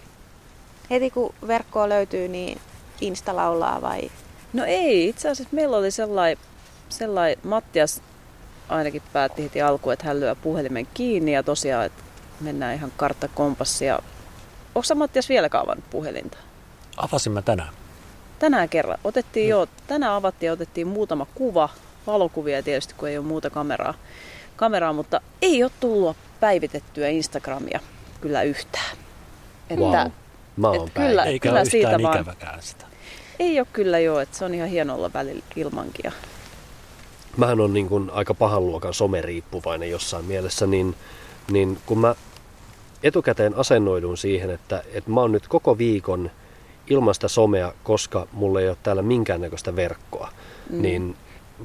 Heti 0.89 1.09
kun 1.09 1.33
verkkoa 1.47 1.89
löytyy, 1.89 2.27
niin 2.27 2.61
Insta 3.01 3.35
laulaa 3.35 3.81
vai? 3.81 4.11
No 4.53 4.63
ei, 4.65 5.09
itse 5.09 5.29
asiassa 5.29 5.55
meillä 5.55 5.77
oli 5.77 5.91
sellainen, 5.91 6.43
sellai, 6.89 7.35
Mattias 7.43 8.01
ainakin 8.69 9.01
päätti 9.13 9.43
heti 9.43 9.61
alkuun, 9.61 9.93
että 9.93 10.07
hän 10.07 10.19
lyö 10.19 10.35
puhelimen 10.35 10.87
kiinni 10.93 11.33
ja 11.33 11.43
tosiaan, 11.43 11.85
että 11.85 12.03
mennään 12.41 12.75
ihan 12.75 12.91
kartta 12.97 13.27
kompassia. 13.27 13.99
Onko 14.75 14.83
sä 14.83 14.95
Mattias 14.95 15.29
vieläkään 15.29 15.63
avannut 15.63 15.89
puhelinta? 15.89 16.37
Avasin 16.97 17.31
mä 17.31 17.41
tänään. 17.41 17.73
Tänään 18.39 18.69
kerran. 18.69 18.97
Otettiin 19.03 19.49
jo, 19.49 19.67
tänään 19.87 20.13
avattiin 20.13 20.47
ja 20.47 20.53
otettiin 20.53 20.87
muutama 20.87 21.27
kuva, 21.35 21.69
valokuvia 22.07 22.63
tietysti, 22.63 22.93
kun 22.97 23.09
ei 23.09 23.17
ole 23.17 23.25
muuta 23.25 23.49
kameraa, 23.49 23.93
kameraa 24.55 24.93
mutta 24.93 25.21
ei 25.41 25.63
ole 25.63 25.71
tullut 25.79 26.17
päivitettyä 26.39 27.07
Instagramia 27.07 27.79
kyllä 28.25 28.43
yhtään. 28.43 28.97
Että 29.69 29.81
Wow. 29.85 30.11
Mä 30.57 30.67
oon 30.69 30.91
kyllä- 30.93 31.07
kyllä. 31.07 31.23
Eikä 31.23 31.49
kyllä 31.49 31.59
ole 31.59 31.69
siitä 31.69 32.01
vaan- 32.01 32.15
ikäväkään 32.19 32.61
sitä. 32.61 32.85
Ei 33.39 33.59
ole 33.59 33.67
kyllä 33.73 33.99
joo, 33.99 34.19
että 34.19 34.37
se 34.37 34.45
on 34.45 34.53
ihan 34.53 34.69
hieno 34.69 34.95
olla 34.95 35.13
välillä 35.13 35.43
ilmankin. 35.55 36.01
Ja 36.03 36.11
Mähän 37.37 37.59
on 37.59 37.73
niin 37.73 37.87
kuin 37.89 38.09
aika 38.13 38.33
pahan 38.33 38.65
luokan 38.65 38.93
someriippuvainen 38.93 39.91
jossain 39.91 40.25
mielessä, 40.25 40.67
niin, 40.67 40.95
niin 41.51 41.77
kun 41.85 41.99
mä 41.99 42.15
etukäteen 43.03 43.55
asennoidun 43.55 44.17
siihen, 44.17 44.49
että, 44.49 44.83
että 44.93 45.09
mä 45.11 45.21
oon 45.21 45.31
nyt 45.31 45.47
koko 45.47 45.77
viikon 45.77 46.31
ilman 46.87 47.13
sitä 47.13 47.27
somea, 47.27 47.73
koska 47.83 48.27
mulla 48.31 48.61
ei 48.61 48.69
ole 48.69 48.77
täällä 48.83 49.01
minkäännäköistä 49.01 49.75
verkkoa, 49.75 50.29
mm. 50.69 50.81
niin 50.81 51.15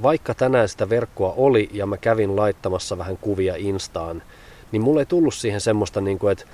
vaikka 0.03 0.35
tänään 0.35 0.69
sitä 0.69 0.89
verkkoa 0.89 1.35
oli 1.37 1.69
ja 1.73 1.87
mä 1.87 1.97
kävin 1.97 2.37
laittamassa 2.37 2.99
vähän 2.99 3.17
kuvia 3.19 3.55
Instaan, 3.57 4.23
niin 4.73 4.83
mulla 4.83 5.01
ei 5.01 5.07
tullut 5.07 5.35
siihen 5.35 5.61
semmoista, 5.61 6.01
niin 6.01 6.19
kuin, 6.19 6.33
että 6.33 6.45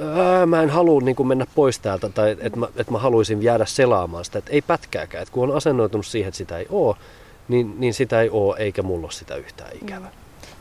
ää, 0.00 0.46
mä 0.46 0.62
en 0.62 0.70
halua 0.70 1.00
niin 1.00 1.16
kuin 1.16 1.26
mennä 1.26 1.46
pois 1.54 1.78
täältä 1.78 2.08
tai 2.08 2.36
että 2.40 2.58
mä, 2.58 2.68
että 2.76 2.92
mä 2.92 2.98
haluaisin 2.98 3.42
jäädä 3.42 3.66
selaamaan 3.66 4.24
sitä, 4.24 4.38
että 4.38 4.52
ei 4.52 4.62
pätkääkään. 4.62 5.22
Että 5.22 5.32
kun 5.34 5.50
on 5.50 5.56
asennoitunut 5.56 6.06
siihen, 6.06 6.28
että 6.28 6.38
sitä 6.38 6.58
ei 6.58 6.66
ole, 6.70 6.96
niin, 7.48 7.80
niin 7.80 7.94
sitä 7.94 8.20
ei 8.20 8.30
ole 8.30 8.56
eikä 8.58 8.82
mulla 8.82 9.04
ole 9.04 9.12
sitä 9.12 9.34
yhtään 9.34 9.70
ikävää. 9.82 10.10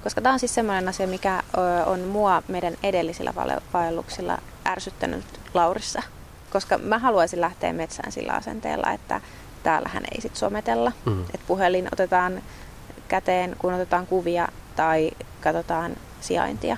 Koska 0.04 0.22
tämä 0.22 0.34
on 0.34 0.40
siis 0.40 0.56
semmoinen 0.56 0.88
asia, 0.88 1.08
mikä 1.08 1.44
on 1.86 2.00
mua 2.00 2.44
meidän 2.48 2.78
edellisillä 2.84 3.34
vaelluksilla 3.74 4.38
ärsyttänyt 4.68 5.26
Laurissa. 5.54 6.04
Koska 6.50 6.78
mä 6.78 7.00
haluaisin 7.00 7.42
lähteä 7.42 7.74
metsään 7.74 8.12
sillä 8.12 8.34
asenteella, 8.34 8.92
että 8.92 9.22
täällähän 9.64 10.04
ei 10.16 10.22
sit 10.22 10.36
sometella. 10.36 10.92
Mm. 11.06 11.22
Että 11.22 11.48
puhelin 11.48 11.90
otetaan 11.92 12.42
käteen, 13.08 13.56
kun 13.60 13.74
otetaan 13.74 14.08
kuvia 14.08 14.48
tai 14.76 15.12
katsotaan 15.42 15.96
sijaintia. 16.22 16.78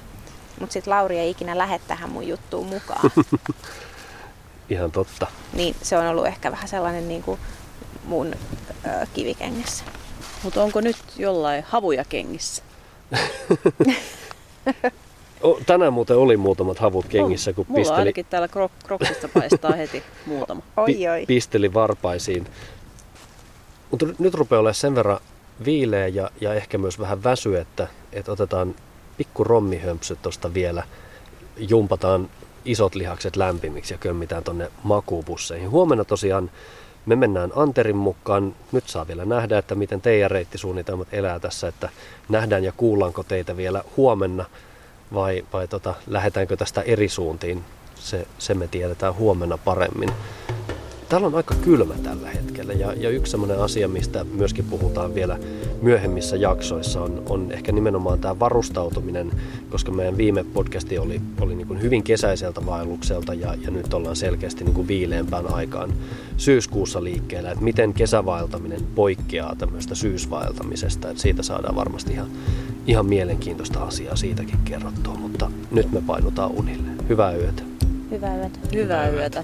Mutta 0.59 0.73
sitten 0.73 0.91
Lauri 0.91 1.19
ei 1.19 1.29
ikinä 1.29 1.57
lähde 1.57 1.79
tähän 1.87 2.09
mun 2.09 2.27
juttuun 2.27 2.67
mukaan. 2.67 3.11
Ihan 4.69 4.91
totta. 4.91 5.27
niin 5.53 5.75
se 5.81 5.97
on 5.97 6.05
ollut 6.05 6.27
ehkä 6.27 6.51
vähän 6.51 6.67
sellainen 6.67 7.07
niin 7.07 7.23
kuin 7.23 7.39
mun 8.03 8.33
ö, 8.85 8.89
kivikengessä. 9.13 9.83
Mutta 10.43 10.63
onko 10.63 10.81
nyt 10.81 10.97
jollain 11.17 11.63
havuja 11.67 12.05
kengissä? 12.05 12.63
O, 15.41 15.59
tänään 15.65 15.93
muuten 15.93 16.17
oli 16.17 16.37
muutamat 16.37 16.79
havut 16.79 17.05
kengissä, 17.07 17.53
kun 17.53 17.65
Mulla 17.67 17.79
pisteli, 17.79 17.99
ainakin 17.99 18.25
täällä 18.29 18.47
krok- 18.47 18.85
kroksista 18.87 19.27
paistaa 19.27 19.71
heti 19.71 20.03
muutama. 20.25 20.61
pi, 20.85 20.97
pisteli 21.27 21.73
varpaisiin. 21.73 22.47
Mutta 23.91 24.05
nyt 24.19 24.33
rupeaa 24.33 24.59
olemaan 24.59 24.75
sen 24.75 24.95
verran 24.95 25.19
viileä 25.65 26.07
ja, 26.07 26.31
ja 26.41 26.53
ehkä 26.53 26.77
myös 26.77 26.99
vähän 26.99 27.23
väsy, 27.23 27.57
että, 27.57 27.87
että 28.13 28.31
otetaan 28.31 28.75
pikku 29.19 29.43
rommihömpsyt 29.43 30.21
tuosta 30.21 30.53
vielä, 30.53 30.83
jumpataan 31.57 32.29
isot 32.65 32.95
lihakset 32.95 33.35
lämpimiksi 33.35 33.93
ja 33.93 33.97
kömmitään 33.97 34.43
tonne 34.43 34.71
makuubusseihin. 34.83 35.69
Huomenna 35.69 36.05
tosiaan 36.05 36.51
me 37.05 37.15
mennään 37.15 37.51
Anterin 37.55 37.97
mukaan. 37.97 38.55
Nyt 38.71 38.87
saa 38.87 39.07
vielä 39.07 39.25
nähdä, 39.25 39.57
että 39.57 39.75
miten 39.75 40.01
teidän 40.01 40.31
reittisuunnitelmat 40.31 41.07
elää 41.11 41.39
tässä, 41.39 41.67
että 41.67 41.89
nähdään 42.29 42.63
ja 42.63 42.71
kuullaanko 42.71 43.23
teitä 43.23 43.57
vielä 43.57 43.83
huomenna 43.97 44.45
vai, 45.13 45.45
vai 45.53 45.67
tota, 45.67 45.93
lähdetäänkö 46.07 46.57
tästä 46.57 46.81
eri 46.81 47.09
suuntiin. 47.09 47.63
Se, 47.95 48.27
se 48.37 48.53
me 48.53 48.67
tiedetään 48.67 49.15
huomenna 49.15 49.57
paremmin. 49.57 50.09
Täällä 51.09 51.27
on 51.27 51.35
aika 51.35 51.55
kylmä 51.55 51.93
tällä 52.03 52.29
hetkellä 52.29 52.73
ja, 52.73 52.93
ja 52.93 53.09
yksi 53.09 53.31
sellainen 53.31 53.59
asia, 53.59 53.87
mistä 53.87 54.23
myöskin 54.23 54.65
puhutaan 54.65 55.15
vielä 55.15 55.39
myöhemmissä 55.81 56.35
jaksoissa 56.35 57.01
on, 57.01 57.23
on 57.29 57.51
ehkä 57.51 57.71
nimenomaan 57.71 58.19
tämä 58.19 58.39
varustautuminen, 58.39 59.31
koska 59.69 59.91
meidän 59.91 60.17
viime 60.17 60.43
podcasti 60.43 60.97
oli, 60.97 61.21
oli 61.41 61.55
niin 61.55 61.67
kuin 61.67 61.81
hyvin 61.81 62.03
kesäiseltä 62.03 62.65
vaellukselta 62.65 63.33
ja, 63.33 63.55
ja 63.61 63.71
nyt 63.71 63.93
ollaan 63.93 64.15
selkeästi 64.15 64.63
niin 64.63 64.73
kuin 64.73 64.87
viileämpään 64.87 65.53
aikaan 65.53 65.93
syyskuussa 66.37 67.03
liikkeellä, 67.03 67.51
että 67.51 67.63
miten 67.63 67.93
kesävaeltaminen 67.93 68.81
poikkeaa 68.95 69.55
tämmöistä 69.55 69.95
syysvaeltamisesta, 69.95 71.09
että 71.09 71.21
siitä 71.21 71.43
saadaan 71.43 71.75
varmasti 71.75 72.13
ihan, 72.13 72.27
ihan 72.87 73.05
mielenkiintoista 73.05 73.83
asiaa 73.83 74.15
siitäkin 74.15 74.59
kerrottua, 74.65 75.13
mutta 75.13 75.51
nyt 75.71 75.91
me 75.91 76.01
painutaan 76.07 76.51
unille. 76.51 76.89
Hyvää 77.09 77.35
yötä. 77.35 77.63
Hyvää 78.11 78.35
yötä. 78.35 78.59
Hyvää 78.73 79.09
yötä. 79.09 79.43